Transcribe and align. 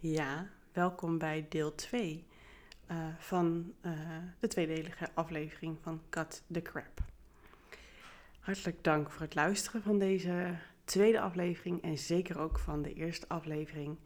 Ja, 0.00 0.48
welkom 0.72 1.18
bij 1.18 1.46
deel 1.48 1.74
2 1.74 2.24
uh, 2.90 2.96
eh, 2.96 3.14
van 3.18 3.72
uh, 3.82 3.92
de 4.38 4.48
tweedelige 4.48 5.08
aflevering 5.14 5.76
van 5.82 6.00
Cut 6.10 6.42
the 6.52 6.62
Crap. 6.62 7.00
Hartelijk 8.40 8.84
dank 8.84 9.10
voor 9.10 9.22
het 9.22 9.34
luisteren 9.34 9.82
van 9.82 9.98
deze 9.98 10.56
tweede 10.84 11.20
aflevering 11.20 11.82
en 11.82 11.98
zeker 11.98 12.38
ook 12.38 12.58
van 12.58 12.82
de 12.82 12.94
eerste 12.94 13.28
aflevering. 13.28 13.96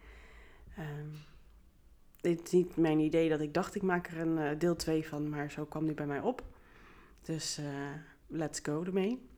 Dit 2.21 2.47
is 2.47 2.53
niet 2.53 2.77
mijn 2.77 2.99
idee 2.99 3.29
dat 3.29 3.41
ik 3.41 3.55
dacht 3.55 3.75
ik 3.75 3.83
maak 3.83 4.07
er 4.07 4.19
een 4.19 4.39
uh, 4.39 4.59
deel 4.59 4.77
2 4.77 5.09
van, 5.09 5.29
maar 5.29 5.51
zo 5.51 5.65
kwam 5.65 5.87
die 5.87 5.95
bij 5.95 6.07
mij 6.07 6.21
op. 6.21 6.43
Dus 7.23 7.61
let's 8.27 8.61
go 8.63 8.85
ermee. 8.85 9.29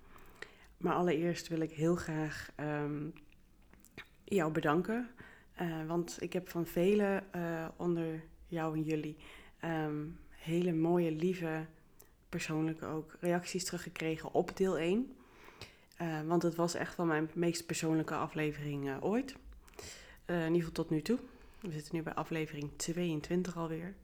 Maar 0.77 0.95
allereerst 0.95 1.49
wil 1.49 1.61
ik 1.61 1.73
heel 1.73 1.97
graag 1.97 2.51
um, 2.57 3.13
jou 4.25 4.53
bedanken 4.53 5.11
uh, 5.61 5.87
want 5.87 6.17
ik 6.21 6.33
heb 6.33 6.49
van 6.49 6.67
velen 6.67 7.25
uh, 7.37 7.69
onder 7.77 8.23
jou 8.47 8.75
en 8.75 8.83
jullie 8.83 9.17
um, 9.65 10.19
hele 10.31 10.73
mooie, 10.73 11.13
lieve, 11.13 11.67
persoonlijke 12.29 12.87
ook 12.87 13.17
reacties 13.21 13.65
teruggekregen 13.65 14.33
op 14.33 14.57
deel 14.57 14.79
1. 14.79 15.15
Uh, 16.01 16.19
eh, 16.19 16.27
want 16.27 16.43
het 16.43 16.55
was 16.55 16.75
echt 16.75 16.97
wel 16.97 17.07
mijn 17.07 17.31
meest 17.35 17.67
persoonlijke 17.67 18.15
aflevering 18.15 19.03
ooit. 19.03 19.35
in 20.27 20.37
ieder 20.37 20.57
geval 20.57 20.73
tot 20.73 20.91
nu 20.91 21.03
toe. 21.03 21.19
We 21.61 21.73
zitten 21.73 21.97
nu 21.97 22.03
bij 22.03 22.15
aflevering 22.15 22.71
22 22.77 23.57
alweer. 23.57 23.95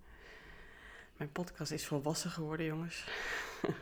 Mijn 1.16 1.32
podcast 1.32 1.73
is 1.73 1.87
volwassen 1.87 2.30
geworden, 2.30 2.66
jongens. 2.66 3.09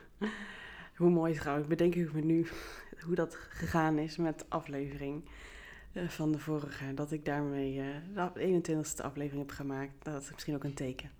hoe 0.97 1.11
mooi 1.11 1.35
trouwens. 1.35 1.69
Bedenk 1.69 1.95
ik 1.95 2.13
me 2.13 2.21
nu 2.21 2.47
hoe 3.07 3.15
dat 3.15 3.35
gegaan 3.35 3.99
is 3.99 4.17
met 4.17 4.45
aflevering 4.49 5.25
eh, 5.25 5.31
van 5.95 6.33
de 6.33 6.39
vorige. 6.39 6.95
Dat 6.95 7.13
ik 7.13 7.25
daarmee 7.25 7.75
uh, 8.15 8.27
de 8.35 8.63
21ste 8.63 9.05
aflevering 9.05 9.47
heb 9.47 9.57
gemaakt. 9.57 9.93
Dat 10.03 10.23
is 10.23 10.31
misschien 10.33 10.55
ook 10.55 10.65
een 10.65 10.75
teken. 10.75 11.11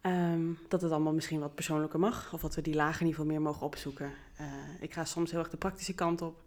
Ehm, 0.00 0.52
dat 0.68 0.80
het 0.80 0.90
allemaal 0.92 1.12
misschien 1.12 1.40
wat 1.40 1.54
persoonlijker 1.54 1.98
mag. 1.98 2.32
Of 2.32 2.40
dat 2.40 2.54
we 2.54 2.62
die 2.62 2.74
lagen 2.74 3.00
in 3.00 3.06
ieder 3.06 3.20
geval 3.20 3.34
meer 3.36 3.42
mogen 3.42 3.66
opzoeken. 3.66 4.12
Uh, 4.40 4.46
ik 4.80 4.92
ga 4.92 5.04
soms 5.04 5.30
heel 5.30 5.40
erg 5.40 5.50
de 5.50 5.56
praktische 5.56 5.94
kant 5.94 6.22
op. 6.22 6.42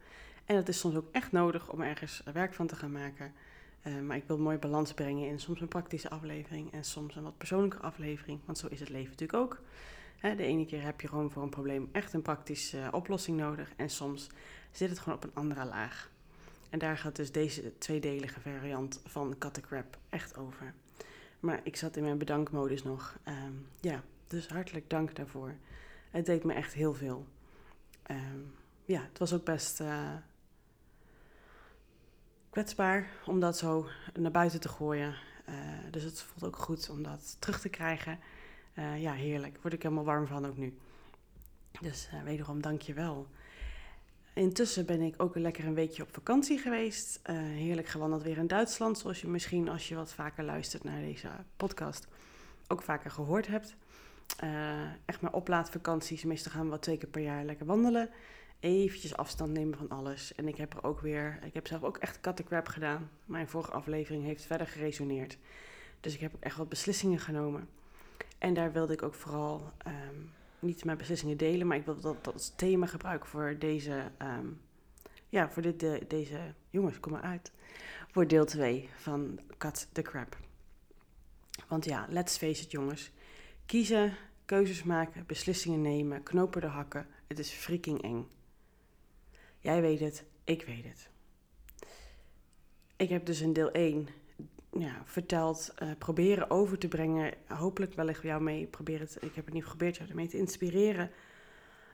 En 0.46 0.56
het 0.56 0.68
is 0.70 0.80
soms 0.80 0.96
ook 0.96 1.08
echt 1.12 1.32
nodig 1.32 1.72
om 1.72 1.82
ergens 1.82 2.24
werk 2.34 2.54
van 2.54 2.68
te 2.68 2.76
gaan 2.76 2.92
maken. 2.92 3.34
maar 4.06 4.18
ik 4.18 4.24
wil 4.28 4.36
een 4.36 4.42
mooie 4.42 4.58
balans 4.58 4.94
brengen 4.94 5.28
in 5.28 5.40
soms 5.40 5.62
een 5.62 5.68
praktische 5.68 6.10
aflevering 6.10 6.74
en 6.74 6.84
soms 6.84 7.16
een 7.16 7.24
wat 7.24 7.38
persoonlijke 7.38 7.78
aflevering. 7.78 8.40
Want 8.46 8.58
zo 8.58 8.68
is 8.68 8.80
het 8.80 8.90
leven 8.90 9.10
natuurlijk 9.10 9.40
ook. 9.40 9.62
De 10.22 10.44
ene 10.44 10.66
keer 10.66 10.84
heb 10.84 11.02
je 11.02 11.08
gewoon 11.08 11.32
voor 11.32 11.44
een 11.44 11.50
probleem 11.50 11.90
echt 11.92 12.14
een 12.14 12.22
praktische 12.22 12.90
oplossing 12.92 13.38
nodig. 13.38 13.74
En 13.76 13.90
soms 13.90 14.28
zit 14.72 14.90
het 14.90 15.00
gewoon 15.00 15.18
op 15.18 15.24
een 15.24 15.34
andere 15.36 15.66
laag. 15.66 16.10
En 16.70 16.80
daar 16.80 16.98
gaat 16.98 17.16
dus 17.16 17.32
deze 17.32 17.78
tweedelige 17.78 18.40
variant 18.40 19.02
van 19.06 19.36
Crap 19.62 19.98
echt 20.10 20.38
over. 20.38 20.74
Maar 21.40 21.60
ik 21.64 21.76
zat 21.76 21.96
in 21.96 22.04
mijn 22.04 22.18
bedankmodus 22.18 22.84
nog. 22.84 23.18
Ehm, 23.24 23.54
ja, 23.80 24.04
dus 24.28 24.48
hartelijk 24.48 24.90
dank 24.90 25.16
daarvoor. 25.16 25.56
Het 26.10 26.26
deed 26.26 26.44
me 26.44 26.54
echt 26.54 26.74
heel 26.74 26.94
veel. 26.94 27.26
Ehm, 28.04 28.40
ja, 28.86 29.02
het 29.02 29.18
was 29.18 29.34
ook 29.34 29.44
best 29.44 29.82
uh, 29.82 30.14
kwetsbaar 32.50 33.10
om 33.26 33.40
dat 33.40 33.58
zo 33.58 33.88
naar 34.14 34.32
buiten 34.32 34.60
te 34.60 34.70
gooien. 34.70 35.16
Uh, 35.50 35.56
dus 35.92 36.04
het 36.04 36.22
voelt 36.22 36.44
ook 36.44 36.62
goed 36.62 36.90
om 36.90 37.04
dat 37.04 37.36
terug 37.40 37.60
te 37.60 37.70
krijgen. 37.70 38.20
Uh, 38.76 39.02
ja, 39.02 39.14
heerlijk. 39.14 39.58
Word 39.62 39.74
ik 39.74 39.84
helemaal 39.84 40.04
warm 40.04 40.28
van 40.28 40.46
ook 40.46 40.58
nu. 40.58 40.78
Dus 41.82 42.10
wederom 42.24 42.62
dank 42.62 42.82
je 42.82 42.94
wel. 42.94 43.28
Intussen 44.34 44.86
ben 44.86 45.02
ik 45.02 45.16
ook 45.18 45.36
lekker 45.36 45.66
een 45.66 45.74
weekje 45.74 46.04
op 46.04 46.14
vakantie 46.14 46.58
geweest. 46.58 47.20
Uh, 47.30 47.36
heerlijk 47.38 47.88
gewandeld 47.88 48.24
weer 48.24 48.38
in 48.38 48.48
Duitsland, 48.48 48.98
zoals 48.98 49.22
je 49.22 49.28
misschien 49.28 49.70
als 49.70 49.88
je 49.88 49.96
wat 49.96 50.14
vaker 50.14 50.44
luistert 50.44 50.84
naar 50.84 51.02
deze 51.02 51.30
podcast 51.58 52.08
ook 52.68 52.82
vaker 52.82 53.12
gehoord 53.12 53.48
hebt. 53.48 53.76
Uh, 54.44 54.82
echt 55.06 55.22
maar 55.22 55.34
oplaadvakanties. 55.34 56.24
Meestal 56.24 56.52
gaan 56.52 56.64
we 56.64 56.70
wat 56.70 56.82
twee 56.82 56.98
keer 56.98 57.10
per 57.10 57.22
jaar 57.22 57.46
lekker 57.46 57.66
wandelen. 57.66 58.10
Eventjes 58.60 59.16
afstand 59.16 59.52
nemen 59.52 59.78
van 59.78 59.90
alles. 59.90 60.36
En 60.36 60.48
ik 60.48 60.56
heb 60.56 60.74
er 60.74 60.84
ook 60.84 61.00
weer, 61.00 61.40
ik 61.44 61.54
heb 61.54 61.68
zelf 61.68 61.84
ook 61.84 61.98
echt 61.98 62.20
kattencrap 62.20 62.68
gedaan. 62.68 63.10
Mijn 63.26 63.48
vorige 63.48 63.72
aflevering 63.72 64.24
heeft 64.24 64.46
verder 64.46 64.68
geresoneerd. 64.68 65.38
Dus 66.00 66.14
ik 66.14 66.20
heb 66.20 66.36
ook 66.36 66.44
echt 66.44 66.58
wat 66.58 66.70
beslissingen 66.70 67.20
genomen. 67.20 67.70
En 68.42 68.54
daar 68.54 68.72
wilde 68.72 68.94
ik 68.94 69.04
ook 69.04 69.14
vooral 69.14 69.72
um, 69.88 70.32
niet 70.60 70.86
mijn 70.86 70.98
beslissingen 70.98 71.38
delen, 71.38 71.68
maar 71.68 71.78
ik 71.78 71.86
wil 71.86 72.00
dat, 72.00 72.24
dat 72.24 72.34
als 72.34 72.54
thema 72.56 72.86
gebruiken 72.86 73.30
voor 73.30 73.56
deze, 73.60 74.12
um, 74.22 74.62
ja, 75.30 75.50
voor 75.50 75.62
dit, 75.62 75.80
de, 75.80 76.06
deze, 76.08 76.54
jongens, 76.70 77.00
kom 77.00 77.12
maar 77.12 77.22
uit, 77.22 77.52
voor 78.12 78.28
deel 78.28 78.46
2 78.46 78.90
van 78.98 79.40
Cut 79.58 79.88
the 79.92 80.02
Crap. 80.02 80.38
Want 81.68 81.86
ja, 81.86 82.06
let's 82.10 82.38
face 82.38 82.64
it 82.64 82.72
jongens, 82.72 83.12
kiezen, 83.66 84.16
keuzes 84.46 84.84
maken, 84.84 85.26
beslissingen 85.26 85.82
nemen, 85.82 86.24
knopen 86.24 86.62
de 86.62 86.68
hakken, 86.68 87.08
het 87.28 87.40
is 87.40 87.52
freaking 87.52 88.02
eng. 88.02 88.28
Jij 89.60 89.82
weet 89.82 90.00
het, 90.00 90.24
ik 90.44 90.64
weet 90.64 90.84
het. 90.84 91.10
Ik 92.96 93.10
heb 93.10 93.26
dus 93.26 93.42
in 93.42 93.54
deel 93.54 93.72
1 93.72 94.08
ja, 94.72 95.02
verteld, 95.06 95.74
uh, 95.84 95.90
proberen 95.98 96.50
over 96.50 96.78
te 96.78 96.88
brengen. 96.88 97.34
Hopelijk 97.48 97.94
wellicht 97.94 98.24
jou 98.24 98.42
mee, 98.42 98.66
probeer 98.66 99.00
het, 99.00 99.18
ik 99.22 99.36
heb 99.36 99.46
het 99.46 99.54
niet 99.54 99.64
geprobeerd 99.64 99.98
jou 99.98 100.10
ermee 100.10 100.28
te 100.28 100.38
inspireren. 100.38 101.12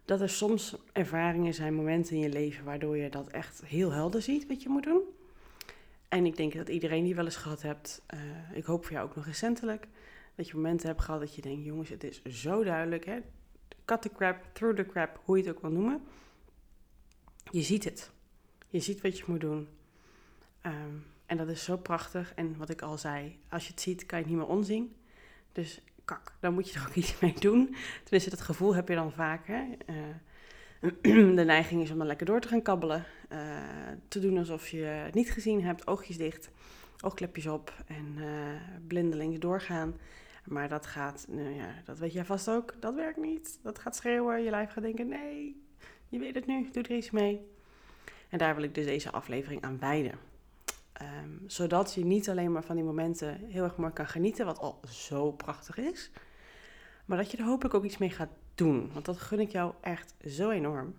Dat 0.06 0.22
er 0.22 0.30
soms 0.30 0.78
ervaringen 0.94 1.54
zijn, 1.54 1.74
momenten 1.74 2.16
in 2.16 2.22
je 2.22 2.30
leven 2.30 2.66
waardoor 2.66 2.98
je 2.98 3.10
dat 3.10 3.28
echt 3.28 3.62
heel 3.66 3.92
helder 3.92 4.22
ziet 4.22 4.48
wat 4.48 4.64
je 4.64 4.70
moet 4.70 4.84
doen. 4.84 5.02
En 6.08 6.26
ik 6.26 6.38
denk 6.38 6.54
dat 6.54 6.70
iedereen 6.70 7.04
die 7.04 7.16
wel 7.16 7.26
eens 7.26 7.36
gehad 7.36 7.62
hebt, 7.62 8.02
uh, 8.14 8.58
ik 8.58 8.66
hoop 8.66 8.84
voor 8.84 8.94
jou 8.94 9.10
ook 9.10 9.16
nog 9.16 9.26
recentelijk, 9.26 9.88
dat 10.36 10.48
je 10.48 10.56
momenten 10.56 10.88
hebt 10.88 11.02
gehad 11.02 11.20
dat 11.20 11.36
je 11.36 11.42
denkt, 11.42 11.66
jongens, 11.66 11.90
het 11.90 12.04
is 12.04 12.22
zo 12.24 12.64
duidelijk, 12.64 13.06
hè? 13.06 13.20
cut 13.88 14.02
the 14.02 14.10
crap, 14.10 14.38
through 14.54 14.76
the 14.76 14.86
crap, 14.86 15.20
hoe 15.24 15.38
je 15.38 15.44
het 15.44 15.56
ook 15.56 15.62
wil 15.62 15.72
noemen. 15.72 16.02
Je 17.52 17.62
ziet 17.62 17.84
het. 17.84 18.12
Je 18.70 18.80
ziet 18.80 19.02
wat 19.02 19.18
je 19.18 19.24
moet 19.28 19.42
doen. 19.42 19.68
Um, 20.66 21.06
en 21.28 21.38
dat 21.38 21.48
is 21.48 21.64
zo 21.64 21.78
prachtig. 21.78 22.34
En 22.34 22.58
wat 22.58 22.70
ik 22.70 22.82
al 22.82 22.98
zei, 22.98 23.40
als 23.50 23.66
je 23.66 23.72
het 23.72 23.82
ziet, 23.82 24.06
kan 24.06 24.18
je 24.18 24.24
het 24.24 24.34
niet 24.34 24.44
meer 24.44 24.56
onzien. 24.56 24.96
Dus 25.52 25.82
kak, 26.06 26.34
dan 26.40 26.54
moet 26.54 26.70
je 26.70 26.80
er 26.80 26.86
ook 26.88 26.96
iets 27.04 27.20
mee 27.20 27.36
doen. 27.40 27.76
Tenminste, 28.02 28.30
dat 28.30 28.42
gevoel 28.42 28.76
heb 28.76 28.88
je 28.88 28.96
dan 28.96 29.12
vaak. 29.12 29.48
Uh, 29.48 29.64
de 31.36 31.44
neiging 31.46 31.82
is 31.82 31.92
om 31.92 31.98
dan 31.98 32.08
lekker 32.08 32.26
door 32.26 32.42
te 32.42 32.48
gaan 32.48 32.62
kabbelen. 32.62 33.06
Uh, 33.32 33.40
te 34.08 34.20
doen 34.20 34.38
alsof 34.38 34.68
je 34.68 34.78
het 34.78 35.14
niet 35.14 35.32
gezien 35.32 35.64
hebt, 35.64 35.88
oogjes 35.88 36.18
dicht, 36.18 36.50
oogklepjes 37.02 37.48
op 37.48 37.74
en 37.88 38.16
uh, 38.18 38.28
blindelings 38.88 39.40
doorgaan. 39.40 39.96
Maar 40.44 40.70
dat 40.70 40.86
gaat, 40.86 41.26
nou 41.30 41.56
ja, 41.56 41.74
dat 41.86 42.00
weet 42.00 42.14
jij 42.14 42.26
vast 42.26 42.50
ook, 42.50 42.74
dat 42.80 42.96
werkt 42.96 43.18
niet. 43.18 43.60
Dat 43.64 43.80
gaat 43.80 43.96
schreeuwen, 43.96 44.44
je 44.44 44.50
lijf 44.50 44.72
gaat 44.72 44.84
denken, 44.84 45.08
nee, 45.08 45.64
je 46.10 46.20
weet 46.20 46.36
het 46.36 46.46
nu, 46.46 46.70
doe 46.72 46.84
er 46.84 46.96
iets 46.96 47.12
mee. 47.12 47.42
En 48.30 48.38
daar 48.38 48.56
wil 48.56 48.64
ik 48.64 48.76
dus 48.76 48.86
deze 48.86 49.12
aflevering 49.12 49.62
aan 49.62 49.80
wijden. 49.80 50.20
Ehm, 50.98 51.30
zodat 51.48 51.94
je 51.94 52.06
niet 52.06 52.30
alleen 52.30 52.52
maar 52.52 52.64
van 52.64 52.76
die 52.76 52.86
momenten 52.86 53.40
heel 53.46 53.64
erg 53.64 53.78
mooi 53.78 53.94
kan 53.94 54.08
genieten, 54.08 54.46
wat 54.46 54.60
al 54.60 54.80
zo 54.90 55.32
prachtig 55.32 55.78
is. 55.78 56.12
Maar 57.06 57.18
dat 57.18 57.32
je 57.32 57.38
er 57.38 57.44
hopelijk 57.44 57.76
ook 57.76 57.84
iets 57.84 57.98
mee 57.98 58.10
gaat 58.10 58.30
doen. 58.56 58.90
Want 58.94 59.06
dat 59.06 59.18
gun 59.18 59.40
ik 59.40 59.52
jou 59.52 59.74
echt 59.82 60.16
zo 60.28 60.50
enorm. 60.50 60.96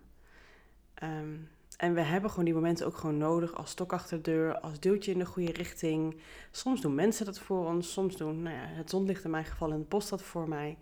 Ehm, 0.94 1.34
en 1.76 1.94
we 1.94 2.00
hebben 2.00 2.30
gewoon 2.30 2.44
die 2.44 2.54
momenten 2.54 2.86
ook 2.86 2.96
gewoon 2.96 3.18
nodig 3.18 3.54
als 3.54 3.70
stok 3.70 3.92
achter 3.92 4.16
de 4.16 4.30
deur, 4.30 4.60
als 4.60 4.80
duwtje 4.80 5.12
in 5.12 5.18
de 5.18 5.26
goede 5.26 5.52
richting. 5.52 6.20
Soms 6.50 6.80
doen 6.80 6.94
mensen 6.94 7.26
dat 7.26 7.38
voor 7.38 7.66
ons, 7.66 7.92
soms 7.92 8.16
doen 8.16 8.42
nou 8.42 8.56
ja, 8.56 8.66
het 8.66 8.90
zonlicht 8.90 9.24
in 9.24 9.30
mijn 9.30 9.44
geval 9.44 9.70
en 9.70 9.78
het 9.78 9.88
bos 9.88 10.08
dat 10.08 10.22
voor 10.22 10.48
mij. 10.48 10.78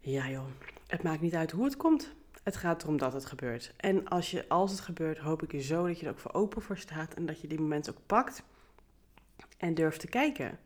Ja 0.00 0.30
joh, 0.30 0.46
het 0.86 1.02
maakt 1.02 1.20
niet 1.20 1.34
uit 1.34 1.50
hoe 1.50 1.64
het 1.64 1.76
komt. 1.76 2.14
Het 2.44 2.56
gaat 2.56 2.82
erom 2.82 2.96
dat 2.96 3.12
het 3.12 3.24
gebeurt. 3.24 3.72
En 3.76 4.08
als, 4.08 4.30
je, 4.30 4.48
als 4.48 4.70
het 4.70 4.80
gebeurt, 4.80 5.18
hoop 5.18 5.42
ik 5.42 5.52
je 5.52 5.60
zo 5.60 5.86
dat 5.86 5.98
je 5.98 6.06
er 6.06 6.12
ook 6.12 6.18
voor 6.18 6.32
open 6.32 6.62
voor 6.62 6.78
staat. 6.78 7.14
En 7.14 7.26
dat 7.26 7.40
je 7.40 7.46
die 7.46 7.60
moment 7.60 7.90
ook 7.90 7.98
pakt. 8.06 8.42
En 9.56 9.74
durft 9.74 10.00
te 10.00 10.06
kijken. 10.06 10.58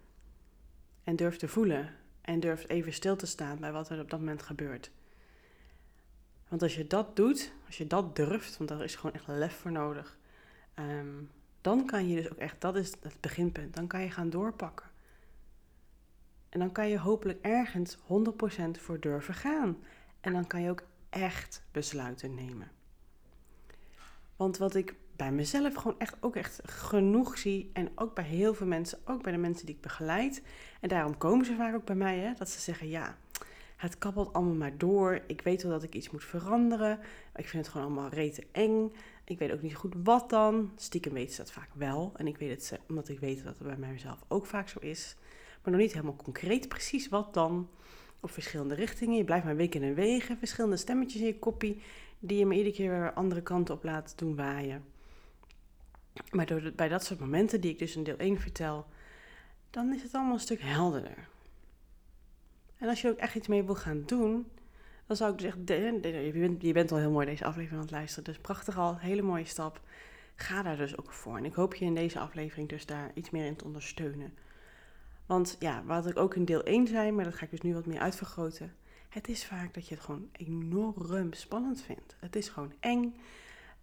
En 1.04 1.16
durft 1.16 1.38
te 1.38 1.48
voelen. 1.48 1.94
En 2.20 2.40
durft 2.40 2.68
even 2.68 2.92
stil 2.92 3.16
te 3.16 3.26
staan 3.26 3.58
bij 3.58 3.72
wat 3.72 3.88
er 3.88 4.00
op 4.00 4.10
dat 4.10 4.18
moment 4.18 4.42
gebeurt. 4.42 4.90
Want 6.48 6.62
als 6.62 6.74
je 6.74 6.86
dat 6.86 7.16
doet, 7.16 7.52
als 7.66 7.78
je 7.78 7.86
dat 7.86 8.16
durft, 8.16 8.56
want 8.56 8.70
daar 8.70 8.84
is 8.84 8.96
gewoon 8.96 9.14
echt 9.14 9.26
lef 9.26 9.54
voor 9.54 9.72
nodig. 9.72 10.18
Ehm, 10.74 11.22
dan 11.60 11.86
kan 11.86 12.08
je 12.08 12.16
dus 12.16 12.30
ook 12.30 12.38
echt, 12.38 12.60
dat 12.60 12.76
is 12.76 12.92
het 13.02 13.20
beginpunt, 13.20 13.74
dan 13.74 13.86
kan 13.86 14.00
je 14.00 14.10
gaan 14.10 14.30
doorpakken. 14.30 14.86
En 16.48 16.58
dan 16.58 16.72
kan 16.72 16.88
je 16.88 16.98
hopelijk 16.98 17.38
ergens 17.40 17.96
100% 18.06 18.78
voor 18.78 19.00
durven 19.00 19.34
gaan. 19.34 19.76
En 20.20 20.32
dan 20.32 20.46
kan 20.46 20.62
je 20.62 20.70
ook 20.70 20.82
echt 21.22 21.62
besluiten 21.72 22.34
nemen. 22.34 22.70
Want 24.36 24.56
wat 24.56 24.74
ik 24.74 24.94
bij 25.16 25.32
mezelf 25.32 25.74
gewoon 25.74 25.98
echt 25.98 26.16
ook 26.20 26.36
echt 26.36 26.60
genoeg 26.64 27.38
zie. 27.38 27.70
En 27.72 27.90
ook 27.94 28.14
bij 28.14 28.24
heel 28.24 28.54
veel 28.54 28.66
mensen, 28.66 28.98
ook 29.04 29.22
bij 29.22 29.32
de 29.32 29.38
mensen 29.38 29.66
die 29.66 29.74
ik 29.74 29.80
begeleid. 29.80 30.42
En 30.80 30.88
daarom 30.88 31.18
komen 31.18 31.46
ze 31.46 31.54
vaak 31.54 31.74
ook 31.74 31.84
bij 31.84 31.94
mij, 31.94 32.18
hè, 32.18 32.32
dat 32.34 32.48
ze 32.48 32.60
zeggen: 32.60 32.88
ja, 32.88 33.16
het 33.76 33.98
kabbelt 33.98 34.32
allemaal 34.32 34.54
maar 34.54 34.78
door. 34.78 35.20
Ik 35.26 35.40
weet 35.40 35.62
wel 35.62 35.72
dat 35.72 35.82
ik 35.82 35.94
iets 35.94 36.10
moet 36.10 36.24
veranderen. 36.24 36.98
Ik 37.36 37.48
vind 37.48 37.64
het 37.64 37.68
gewoon 37.68 37.86
allemaal 37.86 38.10
rete 38.10 38.46
eng. 38.52 38.92
Ik 39.24 39.38
weet 39.38 39.52
ook 39.52 39.62
niet 39.62 39.74
goed 39.74 39.94
wat 40.02 40.30
dan. 40.30 40.72
Stiekem 40.76 41.12
weet 41.12 41.32
ze 41.32 41.36
dat 41.36 41.52
vaak 41.52 41.70
wel. 41.74 42.12
En 42.16 42.26
ik 42.26 42.38
weet 42.38 42.50
het 42.50 42.80
omdat 42.88 43.08
ik 43.08 43.20
weet 43.20 43.44
dat 43.44 43.58
het 43.58 43.66
bij 43.66 43.76
mijzelf 43.76 44.24
ook 44.28 44.46
vaak 44.46 44.68
zo 44.68 44.78
is. 44.78 45.16
Maar 45.62 45.72
nog 45.72 45.82
niet 45.82 45.92
helemaal 45.92 46.16
concreet 46.16 46.68
precies 46.68 47.08
wat 47.08 47.34
dan. 47.34 47.68
Op 48.20 48.30
verschillende 48.30 48.74
richtingen. 48.74 49.16
Je 49.16 49.24
blijft 49.24 49.44
maar 49.44 49.56
wikken 49.56 49.82
en 49.82 49.94
wegen. 49.94 50.38
Verschillende 50.38 50.76
stemmetjes 50.76 51.20
in 51.20 51.26
je 51.26 51.38
koppie. 51.38 51.82
Die 52.18 52.38
je 52.38 52.46
me 52.46 52.54
iedere 52.54 52.74
keer 52.74 52.90
weer 52.90 53.12
andere 53.12 53.42
kanten 53.42 53.74
op 53.74 53.84
laat 53.84 54.18
doen 54.18 54.36
waaien. 54.36 54.84
Maar 56.30 56.46
door 56.46 56.72
bij 56.76 56.88
dat 56.88 57.04
soort 57.04 57.20
momenten 57.20 57.60
die 57.60 57.70
ik 57.70 57.78
dus 57.78 57.96
in 57.96 58.02
deel 58.02 58.16
1 58.16 58.40
vertel. 58.40 58.86
Dan 59.70 59.94
is 59.94 60.02
het 60.02 60.14
allemaal 60.14 60.34
een 60.34 60.40
stuk 60.40 60.60
helderder. 60.60 61.28
En 62.76 62.88
als 62.88 63.00
je 63.00 63.08
ook 63.08 63.16
echt 63.16 63.34
iets 63.34 63.48
mee 63.48 63.62
wil 63.62 63.74
gaan 63.74 64.02
doen, 64.06 64.46
dan 65.06 65.16
zou 65.16 65.32
ik 65.32 65.38
dus 65.38 65.52
je, 66.24 66.30
bent, 66.32 66.62
je 66.62 66.72
bent 66.72 66.92
al 66.92 66.98
heel 66.98 67.10
mooi 67.10 67.26
deze 67.26 67.44
aflevering 67.44 67.80
aan 67.80 67.86
het 67.86 67.94
luisteren, 67.94 68.24
dus 68.24 68.38
prachtig 68.38 68.78
al, 68.78 68.98
hele 68.98 69.22
mooie 69.22 69.44
stap. 69.44 69.80
Ga 70.34 70.62
daar 70.62 70.76
dus 70.76 70.98
ook 70.98 71.12
voor. 71.12 71.36
En 71.36 71.44
ik 71.44 71.54
hoop 71.54 71.74
je 71.74 71.84
in 71.84 71.94
deze 71.94 72.18
aflevering 72.18 72.68
dus 72.68 72.86
daar 72.86 73.10
iets 73.14 73.30
meer 73.30 73.46
in 73.46 73.56
te 73.56 73.64
ondersteunen. 73.64 74.34
Want 75.28 75.56
ja, 75.58 75.82
wat 75.84 76.06
ik 76.06 76.18
ook 76.18 76.34
in 76.34 76.44
deel 76.44 76.62
1 76.62 76.86
zei, 76.86 77.12
maar 77.12 77.24
dat 77.24 77.34
ga 77.34 77.44
ik 77.44 77.50
dus 77.50 77.60
nu 77.60 77.74
wat 77.74 77.86
meer 77.86 78.00
uitvergroten. 78.00 78.74
Het 79.08 79.28
is 79.28 79.46
vaak 79.46 79.74
dat 79.74 79.88
je 79.88 79.94
het 79.94 80.04
gewoon 80.04 80.28
enorm 80.32 81.32
spannend 81.32 81.82
vindt. 81.82 82.16
Het 82.18 82.36
is 82.36 82.48
gewoon 82.48 82.72
eng. 82.80 83.14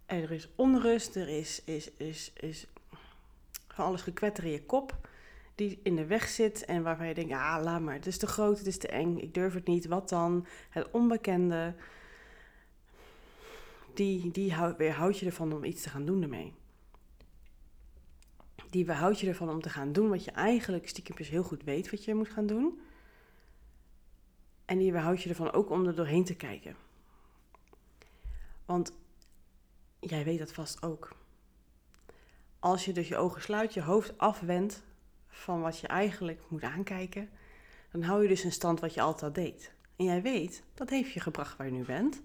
Er 0.06 0.32
is 0.32 0.48
onrust, 0.54 1.16
er 1.16 1.28
is, 1.28 1.62
is, 1.64 1.90
is, 1.96 2.32
is 2.40 2.66
van 3.68 3.84
alles 3.84 4.02
gekwetter 4.02 4.44
in 4.44 4.50
je 4.50 4.62
kop 4.62 5.08
die 5.54 5.80
in 5.82 5.96
de 5.96 6.06
weg 6.06 6.28
zit 6.28 6.64
en 6.64 6.82
waarvan 6.82 7.08
je 7.08 7.14
denkt, 7.14 7.32
ah, 7.32 7.62
laat 7.62 7.80
maar, 7.80 7.94
het 7.94 8.06
is 8.06 8.18
te 8.18 8.26
groot, 8.26 8.58
het 8.58 8.66
is 8.66 8.78
te 8.78 8.88
eng, 8.88 9.18
ik 9.18 9.34
durf 9.34 9.54
het 9.54 9.66
niet, 9.66 9.86
wat 9.86 10.08
dan? 10.08 10.46
Het 10.70 10.90
onbekende, 10.90 11.74
die, 13.94 14.30
die 14.30 14.52
hou- 14.52 14.74
weerhoudt 14.76 15.18
je 15.18 15.26
ervan 15.26 15.52
om 15.52 15.64
iets 15.64 15.82
te 15.82 15.88
gaan 15.88 16.06
doen 16.06 16.22
ermee. 16.22 16.52
Die 18.76 18.86
weerhoudt 18.86 19.20
je 19.20 19.28
ervan 19.28 19.50
om 19.50 19.60
te 19.60 19.68
gaan 19.68 19.92
doen 19.92 20.08
wat 20.08 20.24
je 20.24 20.30
eigenlijk 20.30 20.88
stiekempjes 20.88 21.28
heel 21.28 21.42
goed 21.42 21.64
weet 21.64 21.90
wat 21.90 22.04
je 22.04 22.14
moet 22.14 22.28
gaan 22.28 22.46
doen. 22.46 22.80
En 24.64 24.78
die 24.78 24.92
weerhoudt 24.92 25.22
je 25.22 25.28
ervan 25.28 25.52
ook 25.52 25.70
om 25.70 25.86
er 25.86 25.94
doorheen 25.94 26.24
te 26.24 26.34
kijken. 26.34 26.76
Want 28.64 28.92
jij 30.00 30.24
weet 30.24 30.38
dat 30.38 30.52
vast 30.52 30.82
ook. 30.82 31.16
Als 32.58 32.84
je 32.84 32.92
dus 32.92 33.08
je 33.08 33.16
ogen 33.16 33.42
sluit, 33.42 33.74
je 33.74 33.82
hoofd 33.82 34.18
afwendt 34.18 34.82
van 35.28 35.60
wat 35.60 35.78
je 35.78 35.86
eigenlijk 35.86 36.40
moet 36.48 36.62
aankijken, 36.62 37.30
dan 37.90 38.02
hou 38.02 38.22
je 38.22 38.28
dus 38.28 38.44
in 38.44 38.52
stand 38.52 38.80
wat 38.80 38.94
je 38.94 39.00
altijd 39.00 39.34
deed. 39.34 39.72
En 39.96 40.04
jij 40.04 40.22
weet, 40.22 40.62
dat 40.74 40.90
heeft 40.90 41.12
je 41.12 41.20
gebracht 41.20 41.56
waar 41.56 41.66
je 41.66 41.72
nu 41.72 41.84
bent, 41.84 42.22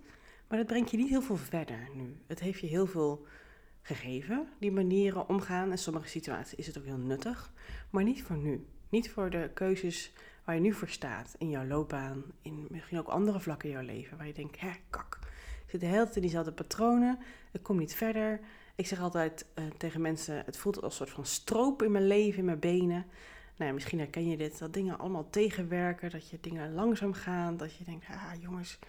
maar 0.47 0.57
dat 0.57 0.67
brengt 0.67 0.91
je 0.91 0.97
niet 0.97 1.09
heel 1.09 1.21
veel 1.21 1.37
verder 1.37 1.89
nu. 1.93 2.17
Het 2.27 2.39
heeft 2.39 2.59
je 2.59 2.67
heel 2.67 2.87
veel 2.87 3.25
gegeven, 3.81 4.47
die 4.59 4.71
manieren 4.71 5.29
omgaan. 5.29 5.71
In 5.71 5.77
sommige 5.77 6.07
situaties 6.07 6.55
is 6.55 6.67
het 6.67 6.77
ook 6.77 6.85
heel 6.85 6.97
nuttig, 6.97 7.51
maar 7.89 8.03
niet 8.03 8.23
voor 8.23 8.37
nu. 8.37 8.65
Niet 8.89 9.11
voor 9.11 9.29
de 9.29 9.49
keuzes 9.53 10.13
waar 10.43 10.55
je 10.55 10.61
nu 10.61 10.73
voor 10.73 10.87
staat 10.87 11.35
in 11.37 11.49
jouw 11.49 11.65
loopbaan, 11.65 12.23
in 12.41 12.67
misschien 12.69 12.99
ook 12.99 13.07
andere 13.07 13.39
vlakken 13.39 13.69
in 13.69 13.75
jouw 13.75 13.85
leven, 13.85 14.17
waar 14.17 14.27
je 14.27 14.33
denkt, 14.33 14.59
hè, 14.59 14.71
kak, 14.89 15.19
ik 15.65 15.69
zit 15.69 15.79
de 15.79 15.85
hele 15.85 16.03
tijd 16.03 16.15
in 16.15 16.21
diezelfde 16.21 16.51
patronen, 16.51 17.19
ik 17.51 17.63
kom 17.63 17.77
niet 17.77 17.95
verder. 17.95 18.39
Ik 18.75 18.87
zeg 18.87 19.01
altijd 19.01 19.45
eh, 19.53 19.65
tegen 19.77 20.01
mensen, 20.01 20.43
het 20.45 20.57
voelt 20.57 20.81
als 20.81 20.91
een 20.91 20.97
soort 20.97 21.09
van 21.09 21.25
stroop 21.25 21.83
in 21.83 21.91
mijn 21.91 22.07
leven, 22.07 22.39
in 22.39 22.45
mijn 22.45 22.59
benen. 22.59 23.05
Nou 23.55 23.69
ja, 23.69 23.73
misschien 23.73 23.99
herken 23.99 24.29
je 24.29 24.37
dit, 24.37 24.59
dat 24.59 24.73
dingen 24.73 24.99
allemaal 24.99 25.29
tegenwerken, 25.29 26.09
dat 26.09 26.29
je 26.29 26.37
dingen 26.41 26.73
langzaam 26.73 27.13
gaan, 27.13 27.57
dat 27.57 27.75
je 27.75 27.83
denkt, 27.83 28.05
ah 28.09 28.41
jongens, 28.41 28.79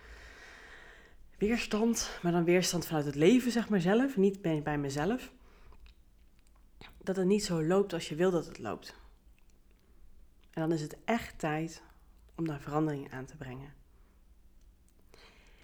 weerstand, 1.49 2.19
maar 2.23 2.33
dan 2.33 2.45
weerstand 2.45 2.87
vanuit 2.87 3.05
het 3.05 3.15
leven, 3.15 3.53
zeg 3.53 3.69
maar 3.69 3.81
zelf, 3.81 4.17
niet 4.17 4.43
bij, 4.43 4.63
bij 4.63 4.79
mezelf. 4.79 5.33
Dat 6.99 7.17
het 7.17 7.27
niet 7.27 7.45
zo 7.45 7.65
loopt 7.65 7.93
als 7.93 8.09
je 8.09 8.15
wil 8.15 8.31
dat 8.31 8.47
het 8.47 8.59
loopt. 8.59 8.95
En 10.51 10.63
dan 10.63 10.73
is 10.73 10.81
het 10.81 10.97
echt 11.05 11.39
tijd 11.39 11.83
om 12.35 12.47
daar 12.47 12.61
verandering 12.61 13.13
aan 13.13 13.25
te 13.25 13.37
brengen. 13.37 13.75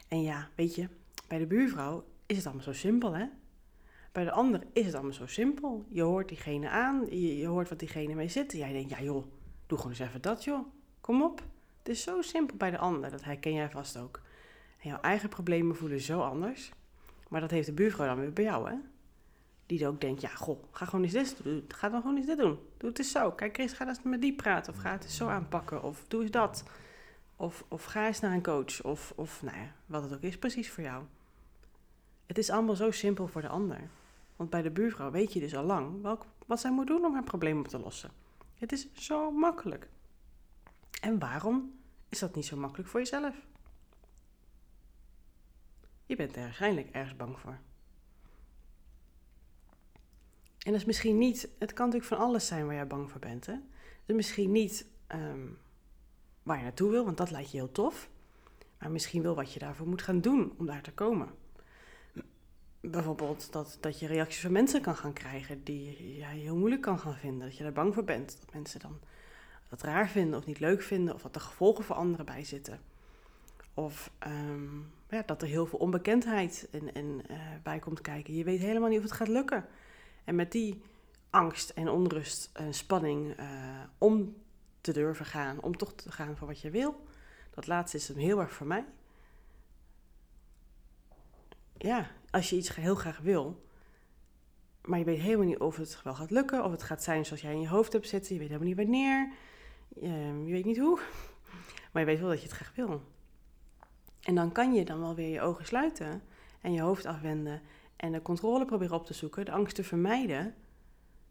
En 0.09 0.23
ja, 0.23 0.49
weet 0.55 0.75
je, 0.75 0.89
bij 1.29 1.39
de 1.39 1.47
buurvrouw 1.47 2.05
is 2.27 2.37
het 2.37 2.47
allemaal 2.47 2.65
zo 2.65 2.73
simpel, 2.73 3.17
hè? 3.17 3.27
Bij 4.13 4.25
de 4.25 4.33
ander 4.33 4.63
is 4.73 4.85
het 4.85 4.95
allemaal 4.95 5.13
zo 5.13 5.27
simpel. 5.27 5.85
Je 5.89 6.03
hoort 6.03 6.29
diegene 6.29 6.69
aan, 6.69 7.07
je, 7.11 7.37
je 7.37 7.47
hoort 7.47 7.69
wat 7.69 7.79
diegene 7.79 8.15
mee 8.15 8.29
zit. 8.29 8.53
En 8.53 8.59
jij 8.59 8.73
denkt, 8.73 8.91
ja 8.91 9.03
joh, 9.03 9.27
doe 9.67 9.79
gewoon 9.79 9.93
eens 9.93 10.09
even 10.09 10.23
dat 10.23 10.45
joh. 10.45 10.67
Kom 11.01 11.23
op. 11.23 11.43
Het 11.79 11.89
is 11.89 12.03
zo 12.03 12.23
simpel 12.23 12.57
bij 12.57 12.71
de 12.71 12.79
ander, 12.79 13.11
dat 13.11 13.25
herken 13.25 13.53
jij 13.53 13.71
vast 13.71 13.97
ook. 13.97 14.21
Jouw 14.81 15.01
eigen 15.01 15.29
problemen 15.29 15.77
voelen 15.77 16.01
zo 16.01 16.21
anders. 16.21 16.73
Maar 17.29 17.41
dat 17.41 17.51
heeft 17.51 17.67
de 17.67 17.73
buurvrouw 17.73 18.07
dan 18.07 18.19
weer 18.19 18.33
bij 18.33 18.45
jou, 18.45 18.71
hè? 18.71 18.77
Die 19.67 19.87
ook 19.87 20.01
denkt, 20.01 20.21
ja 20.21 20.29
goh, 20.29 20.65
ga 20.71 20.85
gewoon 20.85 21.05
eens 21.05 21.13
dit 21.13 21.41
doen. 21.43 21.65
Ga 21.69 21.89
dan 21.89 22.01
gewoon 22.01 22.17
eens 22.17 22.27
dit 22.27 22.39
doen. 22.39 22.59
Doe 22.77 22.89
het 22.89 22.99
eens 22.99 23.11
zo. 23.11 23.31
Kijk 23.31 23.55
Chris, 23.55 23.73
ga 23.73 23.89
eens 23.89 24.03
met 24.03 24.21
die 24.21 24.35
praten. 24.35 24.73
Of 24.73 24.79
ga 24.79 24.93
het 24.93 25.05
eens 25.05 25.17
zo 25.17 25.29
aanpakken. 25.29 25.83
Of 25.83 26.05
doe 26.09 26.23
eens 26.23 26.31
dat. 26.31 26.65
Of, 27.37 27.65
of 27.69 27.85
ga 27.85 28.07
eens 28.07 28.21
naar 28.21 28.33
een 28.33 28.43
coach. 28.43 28.83
Of, 28.83 29.13
of 29.17 29.43
nou 29.43 29.57
ja, 29.57 29.73
wat 29.87 30.03
het 30.03 30.15
ook 30.15 30.21
is, 30.21 30.39
precies 30.39 30.71
voor 30.71 30.85
jou. 30.85 31.05
Het 32.27 32.39
is 32.39 32.51
allemaal 32.51 32.77
zo 32.77 32.91
simpel 32.91 33.29
voor 33.29 33.41
de 33.41 33.49
ander. 33.49 33.81
Want 34.37 34.51
bij 34.51 34.63
de 34.63 34.71
buurvrouw 34.71 35.11
weet 35.11 35.33
je 35.33 35.41
dus 35.41 35.57
al 35.57 35.65
lang 35.65 36.17
wat 36.47 36.61
zij 36.61 36.71
moet 36.71 36.87
doen 36.87 37.05
om 37.05 37.13
haar 37.13 37.25
probleem 37.25 37.59
op 37.59 37.69
te 37.69 37.79
lossen. 37.79 38.11
Het 38.55 38.73
is 38.73 38.93
zo 38.93 39.31
makkelijk. 39.31 39.89
En 41.01 41.19
waarom 41.19 41.73
is 42.09 42.19
dat 42.19 42.35
niet 42.35 42.47
zo 42.47 42.57
makkelijk 42.57 42.89
voor 42.89 43.01
jezelf? 43.01 43.35
Je 46.08 46.16
bent 46.16 46.37
er 46.37 46.43
waarschijnlijk 46.43 46.88
ergens 46.90 47.16
bang 47.16 47.38
voor. 47.38 47.58
En 50.58 50.72
dat 50.72 50.75
is 50.75 50.84
misschien 50.84 51.19
niet, 51.19 51.49
het 51.58 51.72
kan 51.72 51.87
natuurlijk 51.87 52.14
van 52.14 52.26
alles 52.26 52.46
zijn 52.46 52.66
waar 52.66 52.75
jij 52.75 52.87
bang 52.87 53.10
voor 53.10 53.20
bent. 53.20 53.46
Hè? 53.46 53.55
Is 54.06 54.14
misschien 54.14 54.52
niet 54.52 54.87
ehm, 55.06 55.46
waar 56.43 56.56
je 56.56 56.62
naartoe 56.62 56.90
wil, 56.90 57.05
want 57.05 57.16
dat 57.16 57.31
lijkt 57.31 57.50
je 57.50 57.56
heel 57.56 57.72
tof. 57.72 58.08
Maar 58.78 58.90
misschien 58.90 59.22
wel 59.22 59.34
wat 59.34 59.52
je 59.52 59.58
daarvoor 59.58 59.88
moet 59.88 60.02
gaan 60.02 60.20
doen 60.20 60.55
om 60.58 60.66
daar 60.66 60.82
te 60.82 60.93
komen. 60.93 61.28
Bijvoorbeeld 62.81 63.52
dat, 63.52 63.78
dat 63.81 63.99
je 63.99 64.06
reacties 64.06 64.40
van 64.40 64.52
mensen 64.52 64.81
kan 64.81 64.96
gaan 64.96 65.12
krijgen 65.12 65.64
die 65.64 66.16
jij 66.16 66.37
heel 66.37 66.56
moeilijk 66.56 66.82
kan 66.82 66.99
gaan 66.99 67.16
vinden. 67.16 67.49
Dat 67.49 67.56
je 67.56 67.62
daar 67.62 67.72
bang 67.72 67.94
voor 67.94 68.05
bent. 68.05 68.37
Dat 68.40 68.52
mensen 68.52 68.81
dan 68.81 68.99
dat 69.69 69.82
raar 69.82 70.08
vinden 70.08 70.38
of 70.38 70.46
niet 70.46 70.60
leuk 70.60 70.82
vinden. 70.82 71.14
Of 71.14 71.22
dat 71.22 71.34
er 71.34 71.40
gevolgen 71.40 71.84
voor 71.84 71.96
anderen 71.96 72.27
bij 72.27 72.44
zitten. 72.44 72.81
Of 73.74 74.10
ja, 75.08 75.22
dat 75.27 75.43
er 75.43 75.48
heel 75.48 75.67
veel 75.67 75.79
onbekendheid 75.79 76.69
in, 76.70 76.94
in, 76.94 77.22
eh, 77.29 77.38
bij 77.62 77.79
komt 77.79 78.00
kijken. 78.00 78.34
Je 78.34 78.44
weet 78.44 78.60
helemaal 78.60 78.88
niet 78.88 78.98
of 78.98 79.05
het 79.05 79.12
gaat 79.12 79.29
lukken. 79.29 79.67
En 80.24 80.34
met 80.34 80.53
die 80.53 80.82
angst 81.31 81.70
en 81.70 81.88
onrust 81.88 82.50
en 82.53 82.74
spanning 82.74 83.36
eh, 83.36 83.46
om 83.98 84.36
te 84.81 84.93
durven 84.93 85.27
gaan, 85.27 85.62
om 85.62 85.77
toch 85.77 85.93
te 85.93 86.12
gaan 86.12 86.36
voor 86.36 86.46
wat 86.46 86.60
je 86.60 86.70
wil. 86.70 87.06
Dat 87.50 87.67
laatste 87.67 87.96
is 87.96 88.08
hem 88.08 88.17
heel 88.17 88.41
erg 88.41 88.53
voor 88.53 88.67
mij. 88.67 88.84
Ja, 91.79 92.10
als 92.31 92.50
je 92.50 92.56
iets 92.56 92.74
heel 92.74 92.94
graag 92.94 93.19
wil, 93.19 93.62
maar 94.82 94.98
je 94.98 95.05
weet 95.05 95.20
helemaal 95.20 95.46
niet 95.46 95.58
of 95.58 95.77
het 95.77 96.03
wel 96.03 96.15
gaat 96.15 96.31
lukken, 96.31 96.65
of 96.65 96.70
het 96.70 96.82
gaat 96.82 97.03
zijn 97.03 97.27
zoals 97.27 97.43
jij 97.43 97.53
in 97.53 97.60
je 97.60 97.69
hoofd 97.69 97.93
hebt 97.93 98.08
zitten, 98.08 98.32
je 98.32 98.38
weet 98.38 98.48
helemaal 98.48 98.69
niet 98.69 98.77
wanneer, 98.77 99.32
je 100.46 100.53
weet 100.53 100.65
niet 100.65 100.79
hoe, 100.79 100.98
maar 101.93 102.03
je 102.03 102.08
weet 102.08 102.20
wel 102.20 102.29
dat 102.29 102.38
je 102.43 102.46
het 102.46 102.56
graag 102.56 102.74
wil. 102.74 103.03
En 104.29 104.35
dan 104.35 104.53
kan 104.53 104.75
je 104.75 104.85
dan 104.85 105.01
wel 105.01 105.15
weer 105.15 105.29
je 105.29 105.41
ogen 105.41 105.67
sluiten 105.67 106.23
en 106.61 106.73
je 106.73 106.81
hoofd 106.81 107.06
afwenden 107.06 107.63
en 107.97 108.13
de 108.13 108.23
controle 108.23 108.65
proberen 108.65 108.97
op 108.97 109.06
te 109.06 109.15
zoeken, 109.15 109.44
de 109.44 109.51
angst 109.51 109.75
te 109.75 109.85
vermijden 109.85 110.55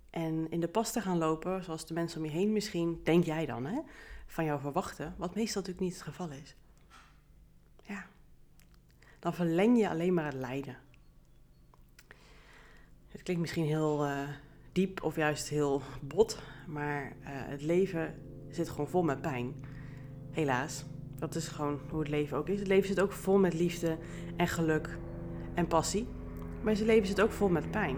en 0.09 0.51
in 0.51 0.59
de 0.59 0.67
pas 0.67 0.91
te 0.91 1.01
gaan 1.01 1.17
lopen, 1.17 1.63
zoals 1.63 1.85
de 1.85 1.93
mensen 1.93 2.19
om 2.19 2.25
je 2.25 2.31
heen 2.31 2.53
misschien, 2.53 3.01
denk 3.03 3.23
jij 3.23 3.45
dan, 3.45 3.65
hè, 3.65 3.79
van 4.25 4.45
jou 4.45 4.59
verwachten, 4.59 5.15
wat 5.17 5.35
meestal 5.35 5.61
natuurlijk 5.61 5.87
niet 5.87 5.93
het 5.93 6.07
geval 6.07 6.29
is. 6.29 6.55
Ja, 7.83 8.05
dan 9.19 9.33
verleng 9.33 9.79
je 9.79 9.89
alleen 9.89 10.13
maar 10.13 10.25
het 10.25 10.33
lijden. 10.33 10.77
Het 13.07 13.23
klinkt 13.23 13.41
misschien 13.41 13.65
heel 13.65 14.05
uh, 14.05 14.29
diep 14.71 15.03
of 15.03 15.15
juist 15.15 15.49
heel 15.49 15.81
bot, 16.01 16.41
maar 16.67 17.05
uh, 17.05 17.27
het 17.27 17.61
leven 17.61 18.21
zit 18.49 18.69
gewoon 18.69 18.87
vol 18.87 19.03
met 19.03 19.21
pijn. 19.21 19.55
Helaas, 20.31 20.85
dat 21.19 21.35
is 21.35 21.47
gewoon 21.47 21.79
hoe 21.89 21.99
het 21.99 22.09
leven 22.09 22.37
ook 22.37 22.47
is. 22.47 22.59
Het 22.59 22.67
leven 22.67 22.87
zit 22.87 23.01
ook 23.01 23.11
vol 23.11 23.37
met 23.37 23.53
liefde 23.53 23.97
en 24.35 24.47
geluk 24.47 24.97
en 25.53 25.67
passie, 25.67 26.07
maar 26.61 26.73
het 26.73 26.81
leven 26.81 27.07
zit 27.07 27.21
ook 27.21 27.31
vol 27.31 27.49
met 27.49 27.71
pijn. 27.71 27.97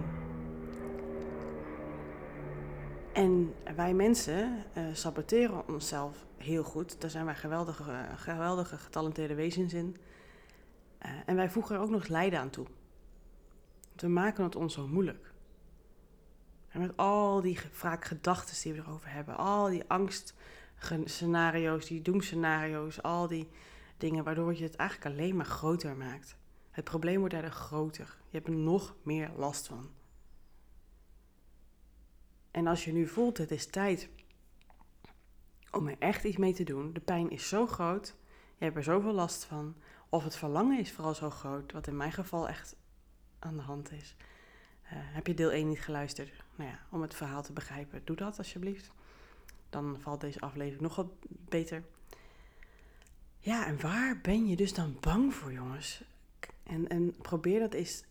En 3.13 3.53
wij 3.75 3.93
mensen 3.93 4.63
uh, 4.77 4.83
saboteren 4.93 5.67
onszelf 5.67 6.25
heel 6.37 6.63
goed. 6.63 7.01
Daar 7.01 7.09
zijn 7.09 7.25
wij 7.25 7.35
geweldige, 7.35 8.05
geweldige 8.15 8.77
getalenteerde 8.77 9.35
wezens 9.35 9.73
in. 9.73 9.97
Uh, 11.05 11.11
en 11.25 11.35
wij 11.35 11.49
voegen 11.49 11.75
er 11.75 11.81
ook 11.81 11.89
nog 11.89 12.07
lijden 12.07 12.39
aan 12.39 12.49
toe. 12.49 12.65
We 13.95 14.07
maken 14.07 14.43
het 14.43 14.55
ons 14.55 14.73
zo 14.73 14.87
moeilijk. 14.87 15.31
En 16.69 16.79
met 16.79 16.97
al 16.97 17.41
die 17.41 17.59
vaak 17.71 18.05
gedachten 18.05 18.55
die 18.63 18.73
we 18.73 18.79
erover 18.79 19.11
hebben, 19.11 19.37
al 19.37 19.69
die 19.69 19.83
angstscenario's, 20.91 21.85
die 21.85 22.01
doemscenario's, 22.01 23.01
al 23.01 23.27
die 23.27 23.49
dingen 23.97 24.23
waardoor 24.23 24.55
je 24.55 24.63
het 24.63 24.75
eigenlijk 24.75 25.11
alleen 25.11 25.35
maar 25.35 25.45
groter 25.45 25.95
maakt. 25.95 26.37
Het 26.71 26.83
probleem 26.83 27.19
wordt 27.19 27.33
daardoor 27.33 27.51
groter. 27.51 28.17
Je 28.29 28.37
hebt 28.37 28.47
er 28.47 28.55
nog 28.55 28.95
meer 29.03 29.31
last 29.35 29.67
van. 29.67 29.89
En 32.51 32.67
als 32.67 32.85
je 32.85 32.91
nu 32.91 33.07
voelt, 33.07 33.37
het 33.37 33.51
is 33.51 33.67
tijd 33.67 34.09
om 35.71 35.87
er 35.87 35.95
echt 35.99 36.23
iets 36.23 36.37
mee 36.37 36.53
te 36.53 36.63
doen. 36.63 36.93
De 36.93 36.99
pijn 36.99 37.29
is 37.29 37.47
zo 37.47 37.67
groot, 37.67 38.15
je 38.57 38.63
hebt 38.63 38.77
er 38.77 38.83
zoveel 38.83 39.13
last 39.13 39.43
van. 39.45 39.75
Of 40.09 40.23
het 40.23 40.35
verlangen 40.35 40.79
is 40.79 40.91
vooral 40.91 41.15
zo 41.15 41.29
groot, 41.29 41.71
wat 41.71 41.87
in 41.87 41.97
mijn 41.97 42.11
geval 42.11 42.47
echt 42.47 42.75
aan 43.39 43.55
de 43.55 43.61
hand 43.61 43.91
is. 43.91 44.15
Uh, 44.83 44.89
heb 44.93 45.27
je 45.27 45.33
deel 45.33 45.51
1 45.51 45.67
niet 45.67 45.81
geluisterd? 45.81 46.43
Nou 46.55 46.69
ja, 46.69 46.79
om 46.89 47.01
het 47.01 47.15
verhaal 47.15 47.43
te 47.43 47.53
begrijpen, 47.53 48.01
doe 48.03 48.15
dat 48.15 48.37
alsjeblieft. 48.37 48.91
Dan 49.69 49.97
valt 49.99 50.21
deze 50.21 50.39
aflevering 50.39 50.81
nog 50.81 50.95
wat 50.95 51.07
beter. 51.27 51.83
Ja, 53.39 53.65
en 53.65 53.81
waar 53.81 54.19
ben 54.21 54.47
je 54.47 54.55
dus 54.55 54.73
dan 54.73 54.97
bang 54.99 55.33
voor, 55.33 55.51
jongens? 55.53 56.03
En, 56.63 56.87
en 56.87 57.15
probeer 57.21 57.59
dat 57.59 57.73
eens 57.73 58.03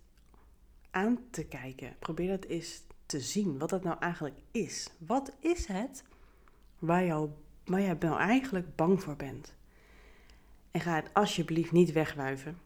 aan 0.91 1.19
te 1.31 1.45
kijken. 1.45 1.97
Probeer 1.99 2.29
dat 2.29 2.45
eens 2.45 2.83
te 3.07 3.21
zien, 3.21 3.59
wat 3.59 3.71
dat 3.71 3.83
nou 3.83 3.99
eigenlijk 3.99 4.37
is. 4.51 4.91
Wat 4.99 5.33
is 5.41 5.67
het 5.67 6.05
waar, 6.79 7.05
jou, 7.05 7.31
waar 7.65 7.81
jij 7.81 7.97
nou 8.01 8.19
eigenlijk 8.19 8.77
bang 8.77 9.03
voor 9.03 9.17
bent? 9.17 9.55
En 10.71 10.81
ga 10.81 10.95
het 10.95 11.15
alsjeblieft 11.15 11.73
niet 11.73 11.93
wegwuiven. 11.93 12.59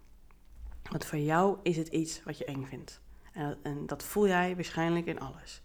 Want 0.90 1.04
voor 1.04 1.18
jou 1.18 1.58
is 1.62 1.76
het 1.76 1.88
iets 1.88 2.22
wat 2.22 2.38
je 2.38 2.44
eng 2.44 2.64
vindt. 2.64 3.00
En, 3.32 3.58
en 3.62 3.86
dat 3.86 4.02
voel 4.02 4.26
jij 4.26 4.54
waarschijnlijk 4.54 5.06
in 5.06 5.20
alles. 5.20 5.62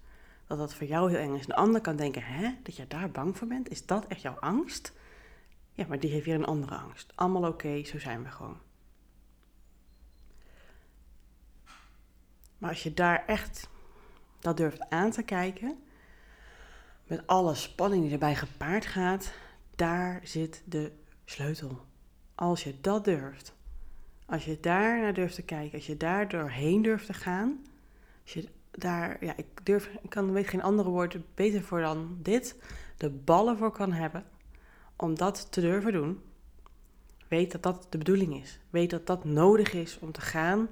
Dat 0.48 0.58
dat 0.58 0.74
voor 0.74 0.88
jou 0.88 1.10
heel 1.10 1.20
eng 1.20 1.36
is. 1.36 1.48
Een 1.48 1.56
ander 1.56 1.82
kan 1.82 1.96
denken, 1.96 2.24
hè, 2.24 2.54
dat 2.64 2.76
je 2.76 2.88
daar 2.88 3.12
bang 3.12 3.38
voor 3.38 3.48
bent? 3.48 3.70
Is 3.70 3.86
dat 3.86 4.08
echt 4.08 4.22
jouw 4.22 4.40
angst? 4.40 4.94
Ja, 5.74 5.86
maar 5.88 6.00
die 6.00 6.12
heeft 6.12 6.26
weer 6.26 6.36
een 6.36 6.46
andere 6.46 6.76
angst. 6.76 7.12
Allemaal 7.16 7.48
oké, 7.48 7.84
zo 7.84 8.00
zijn 8.00 8.24
we 8.24 8.30
gewoon. 8.30 8.58
Maar 12.58 12.70
als 12.70 12.84
je 12.84 12.94
daar 12.94 13.26
echt 13.26 13.70
dat 14.40 14.58
durft 14.58 14.90
aan 14.90 15.12
te 15.12 15.24
kijken, 15.24 15.84
met 17.04 17.28
alle 17.28 17.56
spanning 17.56 18.04
die 18.04 18.12
erbij 18.12 18.36
gepaard 18.36 18.86
gaat, 18.86 19.34
daar 19.76 20.20
zit 20.24 20.64
de 20.66 20.92
sleutel. 21.26 21.86
Als 22.36 22.64
je 22.64 22.82
dat 22.82 23.06
durft, 23.06 23.54
als 24.26 24.46
je 24.46 24.60
daar 24.60 25.02
naar 25.02 25.14
durft 25.14 25.36
te 25.36 25.44
kijken, 25.44 25.78
als 25.78 25.88
je 25.88 25.98
daar 25.98 26.28
doorheen 26.28 26.82
durft 26.82 27.06
te 27.06 27.14
gaan, 27.14 27.66
als 28.24 28.34
je 28.34 28.50
daar, 28.80 29.26
ja, 29.26 29.34
ik 29.36 29.46
durf, 29.64 29.90
ik 30.02 30.10
kan, 30.10 30.32
weet 30.32 30.48
geen 30.48 30.62
andere 30.62 30.90
woord 30.90 31.18
beter 31.36 31.62
voor 31.62 31.82
dan 31.82 32.18
dit, 32.22 32.56
de 32.98 33.10
ballen 33.10 33.58
voor 33.58 33.72
kan 33.72 33.92
hebben 33.92 34.24
om 34.96 35.16
dat 35.16 35.52
te 35.52 35.62
durven 35.62 35.92
doen, 35.92 36.22
weet 37.28 37.52
dat 37.52 37.64
dat 37.64 37.88
de 37.90 37.98
bedoeling 37.98 38.42
is. 38.42 38.60
Weet 38.70 38.90
dat 38.90 39.08
dat 39.08 39.26
nodig 39.26 39.74
is 39.74 40.00
om 40.00 40.12
te 40.12 40.22
gaan 40.22 40.70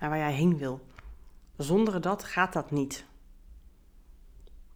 naar 0.00 0.10
waar 0.10 0.18
jij 0.18 0.32
heen 0.32 0.58
wil. 0.58 0.86
Zonder 1.56 2.00
dat 2.00 2.24
gaat 2.24 2.52
dat 2.52 2.70
niet. 2.70 3.04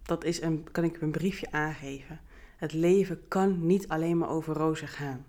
Dat 0.02 0.24
is 0.24 0.40
een, 0.40 0.68
kan 0.72 0.84
ik 0.84 1.00
een 1.00 1.10
briefje 1.10 1.52
aangeven. 1.52 2.20
Het 2.56 2.72
leven 2.72 3.28
kan 3.28 3.66
niet 3.66 3.88
alleen 3.88 4.18
maar 4.18 4.28
over 4.28 4.54
rozen 4.54 4.88
gaan. 4.88 5.26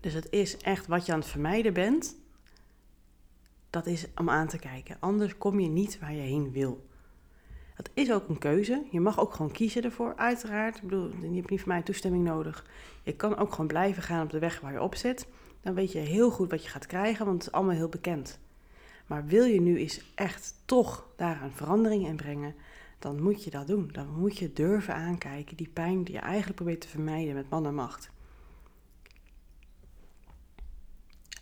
Dus 0.00 0.12
het 0.12 0.30
is 0.30 0.56
echt 0.56 0.86
wat 0.86 1.06
je 1.06 1.12
aan 1.12 1.18
het 1.18 1.28
vermijden 1.28 1.72
bent. 1.72 2.16
Dat 3.74 3.86
is 3.86 4.06
om 4.16 4.30
aan 4.30 4.46
te 4.46 4.58
kijken. 4.58 4.96
Anders 5.00 5.38
kom 5.38 5.60
je 5.60 5.68
niet 5.68 5.98
waar 5.98 6.12
je 6.12 6.20
heen 6.20 6.52
wil. 6.52 6.86
Dat 7.76 7.90
is 7.94 8.12
ook 8.12 8.28
een 8.28 8.38
keuze. 8.38 8.82
Je 8.90 9.00
mag 9.00 9.20
ook 9.20 9.34
gewoon 9.34 9.52
kiezen 9.52 9.82
ervoor, 9.82 10.16
uiteraard. 10.16 10.76
Ik 10.76 10.82
bedoel, 10.82 11.10
je 11.20 11.36
hebt 11.36 11.50
niet 11.50 11.60
van 11.60 11.68
mij 11.68 11.82
toestemming 11.82 12.24
nodig. 12.24 12.66
Je 13.02 13.12
kan 13.12 13.36
ook 13.36 13.50
gewoon 13.50 13.66
blijven 13.66 14.02
gaan 14.02 14.24
op 14.24 14.30
de 14.30 14.38
weg 14.38 14.60
waar 14.60 14.72
je 14.72 14.82
op 14.82 14.94
zit. 14.94 15.26
Dan 15.60 15.74
weet 15.74 15.92
je 15.92 15.98
heel 15.98 16.30
goed 16.30 16.50
wat 16.50 16.62
je 16.62 16.68
gaat 16.68 16.86
krijgen, 16.86 17.24
want 17.26 17.38
het 17.38 17.46
is 17.46 17.52
allemaal 17.52 17.74
heel 17.74 17.88
bekend. 17.88 18.38
Maar 19.06 19.26
wil 19.26 19.44
je 19.44 19.60
nu 19.60 19.78
eens 19.78 20.12
echt 20.14 20.54
toch 20.64 21.06
daaraan 21.16 21.52
verandering 21.52 22.06
in 22.06 22.16
brengen, 22.16 22.54
dan 22.98 23.22
moet 23.22 23.44
je 23.44 23.50
dat 23.50 23.66
doen. 23.66 23.88
Dan 23.92 24.18
moet 24.18 24.38
je 24.38 24.52
durven 24.52 24.94
aankijken, 24.94 25.56
die 25.56 25.70
pijn 25.72 26.04
die 26.04 26.14
je 26.14 26.20
eigenlijk 26.20 26.56
probeert 26.56 26.80
te 26.80 26.88
vermijden 26.88 27.34
met 27.34 27.50
man 27.50 27.66
en 27.66 27.74
macht. 27.74 28.10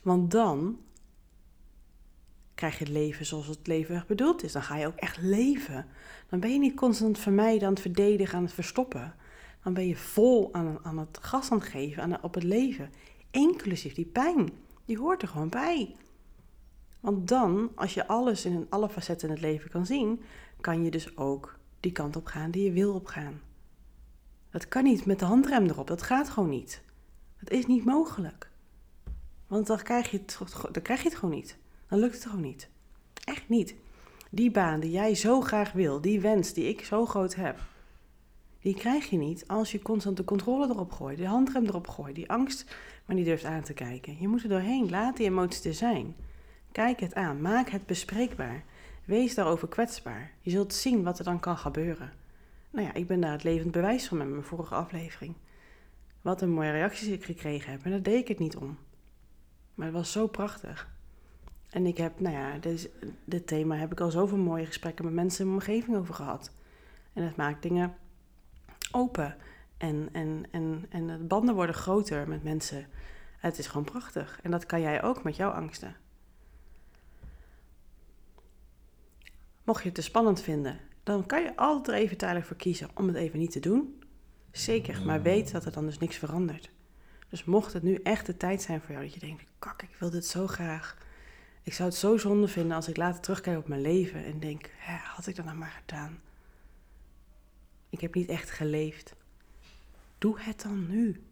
Want 0.03 0.31
dan 0.31 0.79
krijg 2.63 2.79
je 2.79 2.85
het 2.85 2.93
leven 2.93 3.27
zoals 3.27 3.47
het 3.47 3.67
leven 3.67 4.05
bedoeld 4.07 4.43
is. 4.43 4.53
Dan 4.53 4.63
ga 4.63 4.77
je 4.77 4.87
ook 4.87 4.97
echt 4.97 5.19
leven. 5.21 5.87
Dan 6.29 6.41
ben 6.41 6.53
je 6.53 6.59
niet 6.59 6.77
constant 6.77 7.19
vermijden, 7.19 7.67
aan 7.67 7.73
het 7.73 7.83
verdedigen, 7.83 8.37
aan 8.37 8.45
het 8.45 8.53
verstoppen. 8.53 9.15
Dan 9.63 9.75
ben 9.75 9.87
je 9.87 9.97
vol 9.97 10.55
aan, 10.55 10.79
aan 10.83 10.99
het 10.99 11.19
gas 11.21 11.51
aan 11.51 11.59
het 11.59 11.69
geven, 11.69 12.03
aan, 12.03 12.23
op 12.23 12.35
het 12.35 12.43
leven. 12.43 12.91
Inclusief 13.31 13.95
die 13.95 14.07
pijn. 14.07 14.51
Die 14.85 14.99
hoort 14.99 15.23
er 15.23 15.29
gewoon 15.29 15.49
bij. 15.49 15.97
Want 17.01 17.29
dan, 17.29 17.73
als 17.75 17.95
je 17.95 18.07
alles 18.07 18.45
in 18.45 18.67
alle 18.69 18.89
facetten 18.89 19.29
in 19.29 19.35
het 19.35 19.43
leven 19.43 19.71
kan 19.71 19.87
zien, 19.87 20.21
kan 20.61 20.85
je 20.85 20.91
dus 20.91 21.17
ook 21.17 21.59
die 21.81 21.93
kant 21.93 22.17
op 22.17 22.27
gaan 22.27 22.51
die 22.51 22.65
je 22.65 22.73
wil 22.73 22.95
opgaan. 22.95 23.41
Dat 24.51 24.69
kan 24.69 24.85
niet 24.85 25.07
met 25.07 25.19
de 25.19 25.25
handrem 25.25 25.67
erop, 25.67 25.87
dat 25.87 26.03
gaat 26.03 26.31
gewoon 26.31 26.49
niet. 26.49 26.83
Dat 27.41 27.51
is 27.51 27.67
niet 27.67 27.85
mogelijk. 27.85 28.51
Want 29.47 29.67
dan 29.67 29.83
krijg 29.83 30.11
je 30.11 30.19
het, 30.19 30.39
dan 30.73 30.83
krijg 30.83 31.03
je 31.03 31.09
het 31.09 31.19
gewoon 31.19 31.35
niet. 31.35 31.61
Dan 31.93 32.01
lukt 32.01 32.15
het 32.15 32.25
gewoon 32.25 32.41
niet. 32.41 32.69
Echt 33.25 33.49
niet. 33.49 33.75
Die 34.31 34.51
baan 34.51 34.81
die 34.81 34.91
jij 34.91 35.15
zo 35.15 35.41
graag 35.41 35.73
wil, 35.73 36.01
die 36.01 36.21
wens 36.21 36.53
die 36.53 36.69
ik 36.69 36.85
zo 36.85 37.07
groot 37.07 37.35
heb, 37.35 37.59
die 38.61 38.75
krijg 38.75 39.11
je 39.11 39.17
niet 39.17 39.49
als 39.49 39.73
je 39.73 39.83
constant 39.83 40.17
de 40.17 40.25
controle 40.25 40.69
erop 40.69 40.93
gooit, 40.93 41.19
de 41.19 41.27
handrem 41.27 41.65
erop 41.65 41.89
gooit, 41.89 42.15
die 42.15 42.31
angst 42.31 42.77
maar 43.05 43.17
niet 43.17 43.25
durft 43.25 43.45
aan 43.45 43.63
te 43.63 43.73
kijken. 43.73 44.17
Je 44.21 44.29
moet 44.29 44.43
er 44.43 44.49
doorheen, 44.49 44.91
laat 44.91 45.17
die 45.17 45.27
emoties 45.27 45.65
er 45.65 45.75
zijn. 45.75 46.17
Kijk 46.73 47.01
het 47.01 47.15
aan, 47.15 47.41
maak 47.41 47.69
het 47.69 47.87
bespreekbaar. 47.87 48.65
Wees 49.05 49.35
daarover 49.35 49.69
kwetsbaar. 49.69 50.31
Je 50.41 50.51
zult 50.51 50.75
zien 50.75 51.03
wat 51.03 51.19
er 51.19 51.25
dan 51.25 51.41
kan 51.41 51.57
gebeuren. 51.57 52.13
Nou 52.71 52.87
ja, 52.87 52.95
ik 52.95 53.07
ben 53.07 53.21
daar 53.21 53.33
het 53.33 53.45
levend 53.45 53.73
bewijs 53.73 54.09
van 54.09 54.17
met 54.17 54.29
mijn 54.29 54.43
vorige 54.43 54.75
aflevering. 54.75 55.35
Wat 56.23 56.43
een 56.43 56.51
mooie 56.51 56.71
reacties 56.71 57.09
ik 57.09 57.25
gekregen 57.25 57.71
heb. 57.73 57.85
En 57.85 57.91
daar 57.91 58.03
deed 58.03 58.21
ik 58.21 58.29
het 58.29 58.39
niet 58.39 58.57
om. 58.57 58.79
Maar 59.75 59.87
het 59.87 59.97
was 59.97 60.13
zo 60.13 60.27
prachtig. 60.27 60.91
En 61.73 61.87
ik 61.87 61.97
heb, 61.97 62.21
nou 62.21 62.35
ja, 62.35 62.59
dit, 62.59 62.91
dit 63.25 63.47
thema 63.47 63.77
heb 63.77 63.93
ik 63.93 64.01
al 64.01 64.11
zoveel 64.11 64.39
mooie 64.39 64.67
gesprekken 64.67 65.05
met 65.05 65.15
mensen 65.15 65.45
in 65.45 65.51
mijn 65.51 65.61
omgeving 65.61 65.97
over 65.97 66.15
gehad. 66.15 66.53
En 67.13 67.23
het 67.23 67.37
maakt 67.37 67.63
dingen 67.63 67.95
open. 68.91 69.37
En, 69.77 70.09
en, 70.13 70.45
en, 70.51 70.87
en 70.89 71.07
de 71.07 71.19
banden 71.19 71.55
worden 71.55 71.75
groter 71.75 72.29
met 72.29 72.43
mensen. 72.43 72.87
Het 73.39 73.59
is 73.59 73.67
gewoon 73.67 73.85
prachtig. 73.85 74.41
En 74.43 74.51
dat 74.51 74.67
kan 74.67 74.81
jij 74.81 75.03
ook 75.03 75.23
met 75.23 75.37
jouw 75.37 75.51
angsten. 75.51 75.97
Mocht 79.65 79.83
je 79.83 79.87
het 79.87 79.95
te 79.95 80.03
spannend 80.03 80.41
vinden, 80.41 80.79
dan 81.03 81.27
kan 81.27 81.43
je 81.43 81.57
altijd 81.57 81.89
er 81.89 82.03
even 82.03 82.17
tijdelijk 82.17 82.47
voor 82.47 82.57
kiezen 82.57 82.89
om 82.95 83.07
het 83.07 83.17
even 83.17 83.39
niet 83.39 83.53
te 83.53 83.61
doen. 83.61 84.03
Zeker, 84.51 85.03
maar 85.07 85.23
weet 85.23 85.53
dat 85.53 85.65
er 85.65 85.73
dan 85.73 85.87
dus 85.87 85.99
niks 85.99 86.17
verandert. 86.17 86.71
Dus 87.29 87.45
mocht 87.45 87.73
het 87.73 87.83
nu 87.83 87.95
echt 87.95 88.27
de 88.27 88.37
tijd 88.37 88.63
zijn 88.63 88.81
voor 88.81 88.91
jou 88.91 89.05
dat 89.05 89.15
je 89.15 89.21
denkt, 89.21 89.45
kak, 89.59 89.83
ik 89.83 89.97
wil 89.99 90.11
dit 90.11 90.27
zo 90.27 90.47
graag. 90.47 90.97
Ik 91.63 91.73
zou 91.73 91.89
het 91.89 91.99
zo 91.99 92.17
zonde 92.17 92.49
vinden 92.49 92.77
als 92.77 92.89
ik 92.89 92.97
later 92.97 93.21
terugkijk 93.21 93.59
op 93.59 93.69
mijn 93.69 93.81
leven 93.81 94.25
en 94.25 94.41
denk, 94.41 94.71
hè, 94.77 94.97
had 94.97 95.27
ik 95.27 95.37
dat 95.37 95.45
nou 95.45 95.57
maar 95.57 95.83
gedaan? 95.87 96.21
Ik 97.89 98.01
heb 98.01 98.15
niet 98.15 98.29
echt 98.29 98.51
geleefd. 98.51 99.15
Doe 100.19 100.41
het 100.41 100.63
dan 100.63 100.87
nu. 100.89 101.23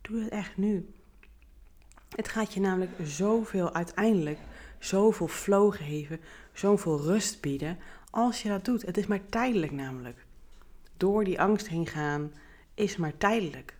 Doe 0.00 0.22
het 0.22 0.32
echt 0.32 0.56
nu. 0.56 0.94
Het 2.16 2.28
gaat 2.28 2.54
je 2.54 2.60
namelijk 2.60 2.92
zoveel 3.02 3.74
uiteindelijk, 3.74 4.38
zoveel 4.78 5.28
flow 5.28 5.74
geven, 5.74 6.20
zoveel 6.52 7.00
rust 7.00 7.40
bieden 7.40 7.78
als 8.10 8.42
je 8.42 8.48
dat 8.48 8.64
doet. 8.64 8.82
Het 8.82 8.96
is 8.96 9.06
maar 9.06 9.26
tijdelijk 9.28 9.72
namelijk. 9.72 10.24
Door 10.96 11.24
die 11.24 11.40
angst 11.40 11.68
heen 11.68 11.86
gaan 11.86 12.32
is 12.74 12.96
maar 12.96 13.16
tijdelijk. 13.16 13.74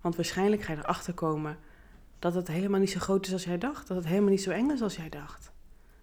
Want 0.00 0.16
waarschijnlijk 0.16 0.62
ga 0.62 0.72
je 0.72 0.78
erachter 0.78 1.14
komen 1.14 1.58
dat 2.26 2.34
het 2.46 2.48
helemaal 2.48 2.80
niet 2.80 2.90
zo 2.90 3.00
groot 3.00 3.26
is 3.26 3.32
als 3.32 3.44
jij 3.44 3.58
dacht. 3.58 3.88
Dat 3.88 3.96
het 3.96 4.06
helemaal 4.06 4.30
niet 4.30 4.42
zo 4.42 4.50
eng 4.50 4.70
is 4.70 4.82
als 4.82 4.96
jij 4.96 5.08
dacht. 5.08 5.52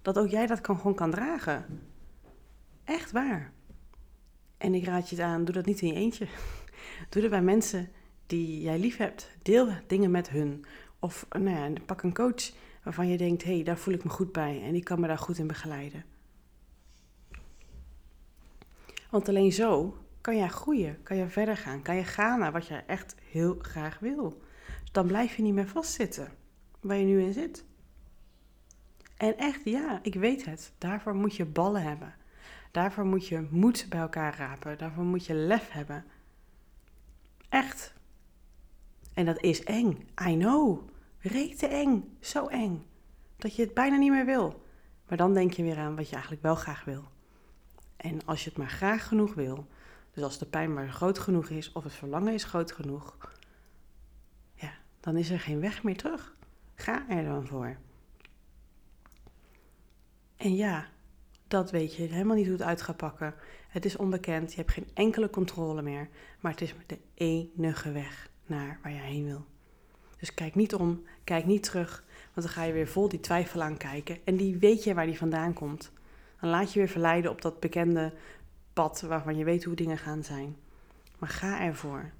Dat 0.01 0.17
ook 0.17 0.27
jij 0.27 0.47
dat 0.47 0.61
kan, 0.61 0.77
gewoon 0.77 0.95
kan 0.95 1.11
dragen. 1.11 1.65
Echt 2.83 3.11
waar. 3.11 3.51
En 4.57 4.73
ik 4.73 4.85
raad 4.85 5.09
je 5.09 5.15
het 5.15 5.25
aan, 5.25 5.45
doe 5.45 5.53
dat 5.53 5.65
niet 5.65 5.81
in 5.81 5.87
je 5.87 5.93
eentje. 5.93 6.27
Doe 7.09 7.21
dat 7.21 7.31
bij 7.31 7.41
mensen 7.41 7.89
die 8.25 8.61
jij 8.61 8.79
lief 8.79 8.97
hebt. 8.97 9.29
Deel 9.41 9.67
dingen 9.87 10.11
met 10.11 10.29
hun. 10.29 10.65
Of 10.99 11.25
nou 11.29 11.49
ja, 11.49 11.81
pak 11.85 12.01
een 12.03 12.13
coach 12.13 12.51
waarvan 12.83 13.07
je 13.07 13.17
denkt, 13.17 13.43
hé, 13.43 13.53
hey, 13.53 13.63
daar 13.63 13.77
voel 13.77 13.93
ik 13.93 14.03
me 14.03 14.09
goed 14.09 14.31
bij 14.31 14.63
en 14.63 14.71
die 14.71 14.83
kan 14.83 14.99
me 14.99 15.07
daar 15.07 15.17
goed 15.17 15.37
in 15.37 15.47
begeleiden. 15.47 16.05
Want 19.09 19.29
alleen 19.29 19.51
zo 19.51 19.97
kan 20.21 20.37
jij 20.37 20.47
groeien, 20.47 21.03
kan 21.03 21.17
je 21.17 21.27
verder 21.27 21.57
gaan, 21.57 21.81
kan 21.81 21.95
je 21.95 22.03
gaan 22.03 22.39
naar 22.39 22.51
wat 22.51 22.67
je 22.67 22.75
echt 22.75 23.15
heel 23.31 23.55
graag 23.61 23.99
wil. 23.99 24.41
Dan 24.93 25.07
blijf 25.07 25.35
je 25.35 25.41
niet 25.41 25.53
meer 25.53 25.67
vastzitten 25.67 26.31
waar 26.79 26.97
je 26.97 27.05
nu 27.05 27.21
in 27.21 27.33
zit. 27.33 27.65
En 29.17 29.37
echt, 29.37 29.61
ja, 29.63 29.99
ik 30.01 30.13
weet 30.13 30.45
het. 30.45 30.71
Daarvoor 30.77 31.15
moet 31.15 31.35
je 31.35 31.45
ballen 31.45 31.81
hebben. 31.81 32.15
Daarvoor 32.71 33.05
moet 33.05 33.27
je 33.27 33.47
moed 33.49 33.85
bij 33.89 33.99
elkaar 33.99 34.37
rapen. 34.37 34.77
Daarvoor 34.77 35.03
moet 35.03 35.25
je 35.25 35.33
lef 35.33 35.71
hebben. 35.71 36.05
Echt. 37.49 37.93
En 39.13 39.25
dat 39.25 39.41
is 39.41 39.63
eng. 39.63 40.07
I 40.27 40.37
know. 40.37 40.91
Rete 41.19 41.67
eng, 41.67 42.17
zo 42.19 42.47
eng, 42.47 42.85
dat 43.37 43.55
je 43.55 43.61
het 43.61 43.73
bijna 43.73 43.97
niet 43.97 44.11
meer 44.11 44.25
wil. 44.25 44.63
Maar 45.07 45.17
dan 45.17 45.33
denk 45.33 45.53
je 45.53 45.63
weer 45.63 45.77
aan 45.77 45.95
wat 45.95 46.05
je 46.05 46.13
eigenlijk 46.13 46.43
wel 46.43 46.55
graag 46.55 46.83
wil. 46.83 47.03
En 47.97 48.25
als 48.25 48.43
je 48.43 48.49
het 48.49 48.57
maar 48.57 48.69
graag 48.69 49.07
genoeg 49.07 49.33
wil, 49.33 49.67
dus 50.13 50.23
als 50.23 50.37
de 50.37 50.45
pijn 50.45 50.73
maar 50.73 50.89
groot 50.89 51.19
genoeg 51.19 51.49
is 51.49 51.71
of 51.71 51.83
het 51.83 51.93
verlangen 51.93 52.33
is 52.33 52.43
groot 52.43 52.71
genoeg, 52.71 53.17
dan 55.03 55.17
is 55.17 55.29
er 55.29 55.39
geen 55.39 55.59
weg 55.59 55.83
meer 55.83 55.97
terug. 55.97 56.35
Ga 56.75 57.09
er 57.09 57.23
dan 57.23 57.47
voor. 57.47 57.77
En 60.37 60.55
ja, 60.55 60.87
dat 61.47 61.71
weet 61.71 61.95
je 61.95 62.03
helemaal 62.03 62.35
niet 62.35 62.45
hoe 62.45 62.55
het 62.55 62.63
uit 62.63 62.81
gaat 62.81 62.97
pakken. 62.97 63.33
Het 63.67 63.85
is 63.85 63.95
onbekend, 63.95 64.49
je 64.51 64.57
hebt 64.57 64.71
geen 64.71 64.87
enkele 64.93 65.29
controle 65.29 65.81
meer, 65.81 66.09
maar 66.39 66.51
het 66.51 66.61
is 66.61 66.75
de 66.85 66.97
enige 67.13 67.91
weg 67.91 68.29
naar 68.45 68.79
waar 68.83 68.91
je 68.91 68.99
heen 68.99 69.25
wil. 69.25 69.45
Dus 70.19 70.33
kijk 70.33 70.55
niet 70.55 70.73
om, 70.73 71.03
kijk 71.23 71.45
niet 71.45 71.63
terug, 71.63 72.03
want 72.33 72.47
dan 72.47 72.55
ga 72.55 72.63
je 72.63 72.73
weer 72.73 72.87
vol 72.87 73.09
die 73.09 73.19
twijfel 73.19 73.61
aan 73.61 73.77
kijken 73.77 74.17
en 74.23 74.35
die 74.37 74.57
weet 74.57 74.83
je 74.83 74.93
waar 74.93 75.05
die 75.05 75.17
vandaan 75.17 75.53
komt. 75.53 75.91
Dan 76.39 76.49
laat 76.49 76.73
je 76.73 76.79
weer 76.79 76.89
verleiden 76.89 77.31
op 77.31 77.41
dat 77.41 77.59
bekende 77.59 78.13
pad 78.73 79.01
waarvan 79.01 79.37
je 79.37 79.43
weet 79.43 79.63
hoe 79.63 79.75
dingen 79.75 79.97
gaan 79.97 80.23
zijn. 80.23 80.55
Maar 81.19 81.29
ga 81.29 81.61
ervoor. 81.61 82.11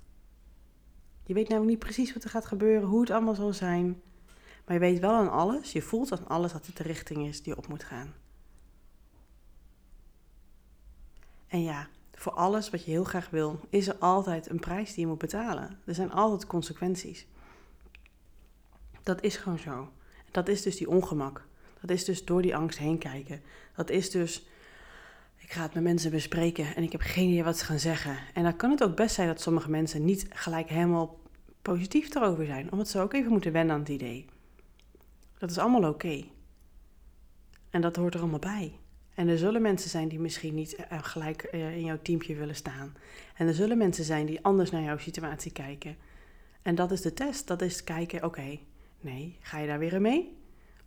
Je 1.23 1.33
weet 1.33 1.47
namelijk 1.47 1.71
niet 1.71 1.79
precies 1.79 2.13
wat 2.13 2.23
er 2.23 2.29
gaat 2.29 2.45
gebeuren, 2.45 2.87
hoe 2.87 3.01
het 3.01 3.09
allemaal 3.09 3.35
zal 3.35 3.53
zijn. 3.53 4.01
Maar 4.65 4.73
je 4.73 4.79
weet 4.79 4.99
wel 4.99 5.13
aan 5.13 5.31
alles, 5.31 5.71
je 5.71 5.81
voelt 5.81 6.11
aan 6.11 6.27
alles 6.27 6.51
dat 6.51 6.65
het 6.65 6.77
de 6.77 6.83
richting 6.83 7.27
is 7.27 7.43
die 7.43 7.57
op 7.57 7.67
moet 7.67 7.83
gaan. 7.83 8.13
En 11.47 11.63
ja, 11.63 11.87
voor 12.13 12.31
alles 12.31 12.69
wat 12.69 12.85
je 12.85 12.91
heel 12.91 13.03
graag 13.03 13.29
wil, 13.29 13.59
is 13.69 13.87
er 13.87 13.95
altijd 13.95 14.49
een 14.49 14.59
prijs 14.59 14.93
die 14.93 14.99
je 14.99 15.07
moet 15.07 15.17
betalen. 15.17 15.79
Er 15.85 15.95
zijn 15.95 16.11
altijd 16.11 16.47
consequenties. 16.47 17.27
Dat 19.03 19.21
is 19.21 19.37
gewoon 19.37 19.59
zo. 19.59 19.91
Dat 20.31 20.47
is 20.47 20.61
dus 20.61 20.77
die 20.77 20.89
ongemak. 20.89 21.45
Dat 21.81 21.89
is 21.89 22.05
dus 22.05 22.25
door 22.25 22.41
die 22.41 22.55
angst 22.55 22.77
heen 22.77 22.97
kijken. 22.97 23.41
Dat 23.75 23.89
is 23.89 24.11
dus, 24.11 24.47
ik 25.43 25.51
ga 25.51 25.61
het 25.61 25.73
met 25.73 25.83
mensen 25.83 26.11
bespreken 26.11 26.75
en 26.75 26.83
ik 26.83 26.91
heb 26.91 27.01
geen 27.01 27.29
idee 27.29 27.43
wat 27.43 27.57
ze 27.57 27.65
gaan 27.65 27.79
zeggen. 27.79 28.17
En 28.33 28.43
dan 28.43 28.55
kan 28.55 28.71
het 28.71 28.83
ook 28.83 28.95
best 28.95 29.15
zijn 29.15 29.27
dat 29.27 29.41
sommige 29.41 29.69
mensen 29.69 30.05
niet 30.05 30.25
gelijk 30.29 30.69
helemaal 30.69 31.19
positief 31.61 32.15
erover 32.15 32.45
zijn, 32.45 32.71
omdat 32.71 32.87
ze 32.87 32.99
ook 32.99 33.13
even 33.13 33.31
moeten 33.31 33.51
wennen 33.51 33.73
aan 33.73 33.81
het 33.81 33.89
idee. 33.89 34.25
Dat 35.37 35.51
is 35.51 35.57
allemaal 35.57 35.89
oké. 35.89 36.23
En 37.69 37.81
dat 37.81 37.95
hoort 37.95 38.13
er 38.13 38.19
allemaal 38.19 38.39
bij. 38.39 38.79
En 39.13 39.27
er 39.27 39.37
zullen 39.37 39.61
mensen 39.61 39.89
zijn 39.89 40.07
die 40.07 40.19
misschien 40.19 40.53
niet 40.53 40.75
eh, 40.75 41.03
gelijk 41.03 41.43
eh, 41.43 41.75
in 41.75 41.83
jouw 41.83 41.99
teampje 42.01 42.35
willen 42.35 42.55
staan. 42.55 42.93
En 43.35 43.47
er 43.47 43.53
zullen 43.53 43.77
mensen 43.77 44.03
zijn 44.03 44.25
die 44.25 44.43
anders 44.43 44.71
naar 44.71 44.81
jouw 44.81 44.97
situatie 44.97 45.51
kijken. 45.51 45.95
En 46.61 46.75
dat 46.75 46.91
is 46.91 47.01
de 47.01 47.13
test. 47.13 47.47
Dat 47.47 47.61
is 47.61 47.83
kijken, 47.83 48.23
oké, 48.23 48.59
nee, 49.01 49.37
ga 49.41 49.59
je 49.59 49.67
daar 49.67 49.79
weer 49.79 50.01
mee? 50.01 50.37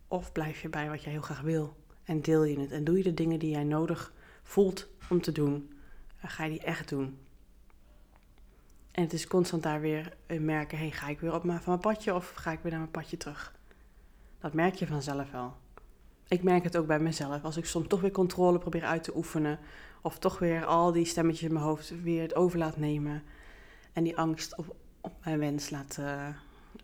Of 0.07 0.31
blijf 0.31 0.61
je 0.61 0.69
bij 0.69 0.89
wat 0.89 1.03
je 1.03 1.09
heel 1.09 1.21
graag 1.21 1.41
wil? 1.41 1.75
En 2.03 2.21
deel 2.21 2.43
je 2.43 2.59
het? 2.59 2.71
En 2.71 2.83
doe 2.83 2.97
je 2.97 3.03
de 3.03 3.13
dingen 3.13 3.39
die 3.39 3.49
jij 3.49 3.63
nodig 3.63 4.13
voelt 4.47 4.87
om 5.09 5.21
te 5.21 5.31
doen? 5.31 5.73
Ga 6.17 6.43
je 6.43 6.49
die 6.49 6.63
echt 6.63 6.89
doen? 6.89 7.17
En 8.91 9.03
het 9.03 9.13
is 9.13 9.27
constant 9.27 9.63
daar 9.63 9.81
weer 9.81 10.17
merken, 10.39 10.77
hey, 10.77 10.91
ga 10.91 11.07
ik 11.07 11.19
weer 11.19 11.33
op 11.33 11.43
mijn, 11.43 11.61
van 11.61 11.69
mijn 11.69 11.95
padje 11.95 12.13
of 12.15 12.31
ga 12.31 12.51
ik 12.51 12.59
weer 12.61 12.71
naar 12.71 12.79
mijn 12.79 12.91
padje 12.91 13.17
terug? 13.17 13.55
Dat 14.39 14.53
merk 14.53 14.75
je 14.75 14.87
vanzelf 14.87 15.31
wel 15.31 15.55
ik 16.27 16.43
merk 16.43 16.63
het 16.63 16.77
ook 16.77 16.87
bij 16.87 16.99
mezelf. 16.99 17.43
Als 17.43 17.57
ik 17.57 17.65
soms 17.65 17.87
toch 17.87 18.01
weer 18.01 18.11
controle 18.11 18.57
probeer 18.57 18.83
uit 18.83 19.03
te 19.03 19.15
oefenen. 19.15 19.59
Of 20.01 20.19
toch 20.19 20.39
weer 20.39 20.65
al 20.65 20.91
die 20.91 21.05
stemmetjes 21.05 21.47
in 21.47 21.53
mijn 21.53 21.65
hoofd 21.65 22.01
weer 22.03 22.21
het 22.21 22.35
over 22.35 22.59
laat 22.59 22.77
nemen. 22.77 23.23
En 23.93 24.03
die 24.03 24.17
angst 24.17 24.57
op, 24.57 24.75
op 25.01 25.13
mijn 25.23 25.39
wens 25.39 25.69
laat, 25.69 25.99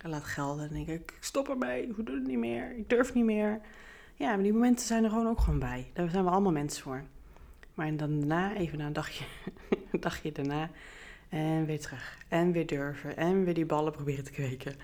laat 0.01 0.23
gelden. 0.23 0.67
Dan 0.67 0.85
denk 0.85 0.87
ik, 0.87 1.11
ik 1.11 1.23
stop 1.23 1.49
ermee. 1.49 1.87
Ik 1.87 2.05
doe 2.05 2.15
het 2.15 2.27
niet 2.27 2.37
meer. 2.37 2.77
Ik 2.77 2.89
durf 2.89 3.13
niet 3.13 3.25
meer. 3.25 3.61
Ja, 4.15 4.33
maar 4.33 4.43
die 4.43 4.53
momenten 4.53 4.85
zijn 4.85 5.03
er 5.03 5.09
gewoon 5.09 5.27
ook 5.27 5.39
gewoon 5.39 5.59
bij. 5.59 5.91
Daar 5.93 6.09
zijn 6.09 6.23
we 6.23 6.29
allemaal 6.29 6.51
mensen 6.51 6.83
voor. 6.83 7.03
Maar 7.73 7.95
dan 7.95 8.19
daarna, 8.19 8.55
even 8.55 8.77
na 8.77 8.85
een 8.85 8.93
dagje, 8.93 9.25
een 9.91 9.99
dagje 9.99 10.31
daarna. 10.31 10.69
En 11.29 11.65
weer 11.65 11.79
terug. 11.79 12.17
En 12.27 12.51
weer 12.51 12.67
durven. 12.67 13.17
En 13.17 13.43
weer 13.43 13.53
die 13.53 13.65
ballen 13.65 13.91
proberen 13.91 14.23
te 14.23 14.31
kweken. 14.31 14.75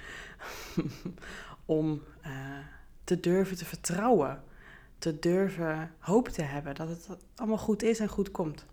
Om 1.66 2.04
uh, 2.26 2.58
te 3.04 3.20
durven 3.20 3.58
te 3.58 3.66
vertrouwen 3.66 4.44
te 5.00 5.20
durven 5.20 5.92
hoop 6.00 6.28
te 6.28 6.42
hebben 6.42 6.76
dat 6.76 6.88
het 6.88 7.10
allemaal 7.36 7.58
goed 7.58 7.84
is 7.84 8.00
en 8.00 8.08
goed 8.08 8.32
komt. 8.32 8.66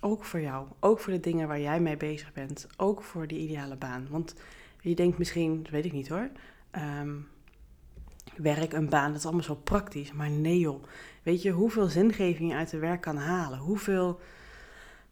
Ook 0.00 0.24
voor 0.24 0.40
jou, 0.40 0.66
ook 0.80 0.98
voor 0.98 1.12
de 1.12 1.20
dingen 1.20 1.48
waar 1.48 1.60
jij 1.60 1.80
mee 1.80 1.96
bezig 1.96 2.32
bent, 2.32 2.66
ook 2.76 3.02
voor 3.02 3.26
die 3.26 3.38
ideale 3.38 3.76
baan. 3.76 4.06
Want 4.10 4.34
je 4.80 4.94
denkt 4.94 5.18
misschien, 5.18 5.62
dat 5.62 5.72
weet 5.72 5.84
ik 5.84 5.92
niet 5.92 6.08
hoor, 6.08 6.30
um, 7.00 7.28
werk, 8.36 8.72
een 8.72 8.88
baan, 8.88 9.08
dat 9.08 9.18
is 9.18 9.24
allemaal 9.24 9.42
zo 9.42 9.54
praktisch. 9.54 10.12
Maar 10.12 10.30
nee 10.30 10.58
joh, 10.58 10.82
weet 11.22 11.42
je 11.42 11.50
hoeveel 11.50 11.86
zingeving 11.86 12.50
je 12.50 12.56
uit 12.56 12.70
het 12.70 12.80
werk 12.80 13.00
kan 13.00 13.16
halen? 13.16 13.58
Hoeveel 13.58 14.20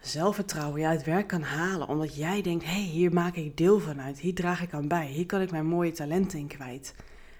zelfvertrouwen 0.01 0.81
je 0.81 0.87
uit 0.87 1.05
werk 1.05 1.27
kan 1.27 1.42
halen? 1.42 1.88
Omdat 1.88 2.16
jij 2.16 2.42
denkt, 2.42 2.64
hé, 2.64 2.70
hey, 2.70 2.81
hier 2.81 3.12
maak 3.12 3.35
ik 3.35 3.57
deel 3.57 3.81
van 3.81 4.01
uit, 4.01 4.18
hier 4.18 4.35
draag 4.35 4.62
ik 4.62 4.73
aan 4.73 4.88
bij, 4.88 5.07
hier 5.07 5.27
kan 5.27 5.40
ik 5.40 5.51
mijn 5.51 5.66
mooie 5.66 5.92
talenten 5.92 6.38
in 6.38 6.46
kwijt. 6.46 6.94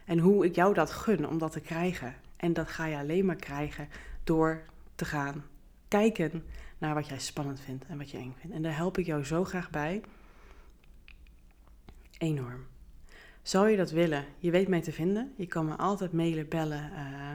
En 0.05 0.19
hoe 0.19 0.45
ik 0.45 0.55
jou 0.55 0.75
dat 0.75 0.91
gun 0.91 1.29
om 1.29 1.39
dat 1.39 1.53
te 1.53 1.61
krijgen. 1.61 2.15
En 2.37 2.53
dat 2.53 2.69
ga 2.69 2.87
je 2.87 2.97
alleen 2.97 3.25
maar 3.25 3.37
krijgen 3.37 3.89
door 4.25 4.63
te 4.95 5.05
gaan 5.05 5.45
kijken 5.89 6.45
naar 6.79 6.95
wat 6.95 7.09
jij 7.09 7.19
spannend 7.19 7.61
vindt 7.61 7.85
en 7.87 7.99
wat 7.99 8.11
je 8.11 8.19
eng 8.19 8.35
vindt. 8.41 8.57
En 8.57 8.63
daar 8.63 8.77
help 8.77 8.99
ik 8.99 9.07
jou 9.07 9.25
zo 9.25 9.45
graag 9.45 9.71
bij. 9.71 10.03
Enorm. 12.19 12.67
Zou 13.43 13.69
je 13.69 13.77
dat 13.77 13.91
willen? 13.91 14.25
Je 14.39 14.51
weet 14.51 14.69
mij 14.69 14.81
te 14.81 14.93
vinden. 14.93 15.33
Je 15.37 15.47
kan 15.47 15.67
me 15.67 15.77
altijd 15.77 16.13
mailen, 16.13 16.49
bellen, 16.49 16.91
uh, 16.93 17.33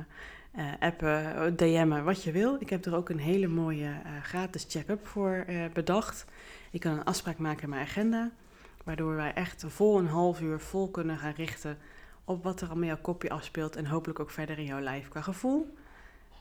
uh, 0.58 0.65
appen, 0.80 1.56
DM'en, 1.56 2.04
wat 2.04 2.24
je 2.24 2.32
wil. 2.32 2.58
Ik 2.60 2.70
heb 2.70 2.86
er 2.86 2.96
ook 2.96 3.10
een 3.10 3.20
hele 3.20 3.48
mooie 3.48 3.89
uh, 3.89 4.24
gratis 4.24 4.65
check-up 4.70 5.08
voor 5.08 5.46
bedacht. 5.74 6.26
Je 6.72 6.80
kan 6.80 6.91
een 6.91 7.04
afspraak 7.04 7.38
maken 7.38 7.63
in 7.63 7.70
mijn 7.70 7.82
agenda, 7.82 8.32
waardoor 8.84 9.15
wij 9.15 9.34
echt 9.34 9.63
vol 9.68 10.00
een 10.00 10.08
half 10.08 10.41
uur 10.41 10.60
vol 10.60 10.89
kunnen 10.89 11.18
gaan 11.18 11.34
richten 11.36 11.78
op 12.26 12.44
wat 12.44 12.62
er 12.62 12.68
allemaal 12.68 12.88
jouw 12.88 13.02
kopje 13.02 13.30
afspeelt 13.30 13.76
en 13.76 13.86
hopelijk 13.86 14.20
ook 14.20 14.30
verder 14.30 14.58
in 14.58 14.65
jouw 14.65 14.80
lijf 14.80 15.08
qua 15.08 15.22
gevoel. 15.22 15.76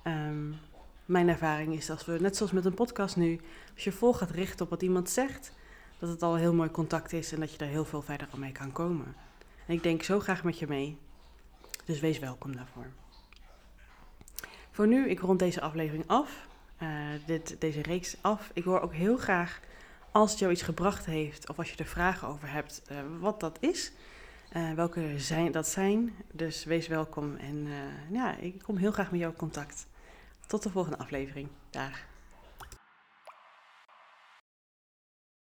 Ehm, 0.03 0.50
mijn 1.05 1.29
ervaring 1.29 1.74
is 1.74 1.87
dat 1.87 2.05
we, 2.05 2.18
net 2.20 2.37
zoals 2.37 2.53
met 2.53 2.64
een 2.64 2.74
podcast 2.74 3.16
nu, 3.16 3.40
als 3.74 3.85
je 3.85 3.92
vol 3.92 4.12
gaat 4.12 4.31
richten 4.31 4.64
op 4.64 4.70
wat 4.70 4.83
iemand 4.83 5.11
zegt, 5.11 5.53
dat 5.98 6.09
het 6.09 6.22
al 6.22 6.35
heel 6.35 6.55
mooi 6.55 6.70
contact 6.70 7.12
is 7.12 7.33
en 7.33 7.40
dat 7.40 7.53
je 7.53 7.59
daar 7.59 7.68
heel 7.68 7.85
veel 7.85 8.03
verder 8.03 8.29
mee 8.37 8.53
kan 8.53 8.72
komen. 8.72 9.14
En 9.66 9.74
ik 9.74 9.83
denk 9.83 10.03
zo 10.03 10.20
graag 10.20 10.44
met 10.44 10.59
je 10.59 10.66
mee. 10.68 10.98
Dus 11.85 12.00
wees 12.00 12.18
welkom 12.18 12.57
daarvoor. 12.57 12.87
Voor 14.74 14.87
nu, 14.87 15.08
ik 15.08 15.20
rond 15.20 15.38
deze 15.38 15.60
aflevering 15.60 16.04
af. 16.06 16.46
Uh, 16.82 16.88
dit, 17.26 17.56
deze 17.58 17.82
reeks 17.82 18.16
af. 18.20 18.50
Ik 18.52 18.64
hoor 18.64 18.80
ook 18.80 18.92
heel 18.92 19.16
graag 19.16 19.60
als 20.10 20.30
het 20.30 20.38
jou 20.40 20.52
iets 20.52 20.62
gebracht 20.62 21.06
heeft 21.06 21.48
of 21.48 21.58
als 21.58 21.70
je 21.70 21.76
er 21.76 21.87
vragen 21.87 22.28
over 22.28 22.50
hebt, 22.50 22.82
uh, 22.90 22.98
wat 23.20 23.40
dat 23.40 23.56
is. 23.60 23.92
Uh, 24.56 24.72
welke 24.72 25.14
zijn, 25.16 25.52
dat 25.52 25.68
zijn. 25.68 26.14
Dus 26.32 26.64
wees 26.64 26.87
welkom 26.87 27.37
en 27.37 27.66
ja, 28.10 28.37
ik 28.37 28.62
kom 28.62 28.76
heel 28.76 28.92
graag 28.92 29.10
met 29.10 29.20
jou 29.20 29.32
in 29.32 29.38
contact. 29.38 29.87
Tot 30.46 30.62
de 30.62 30.70
volgende 30.70 30.98
aflevering. 30.98 31.48
Dag. 31.70 32.13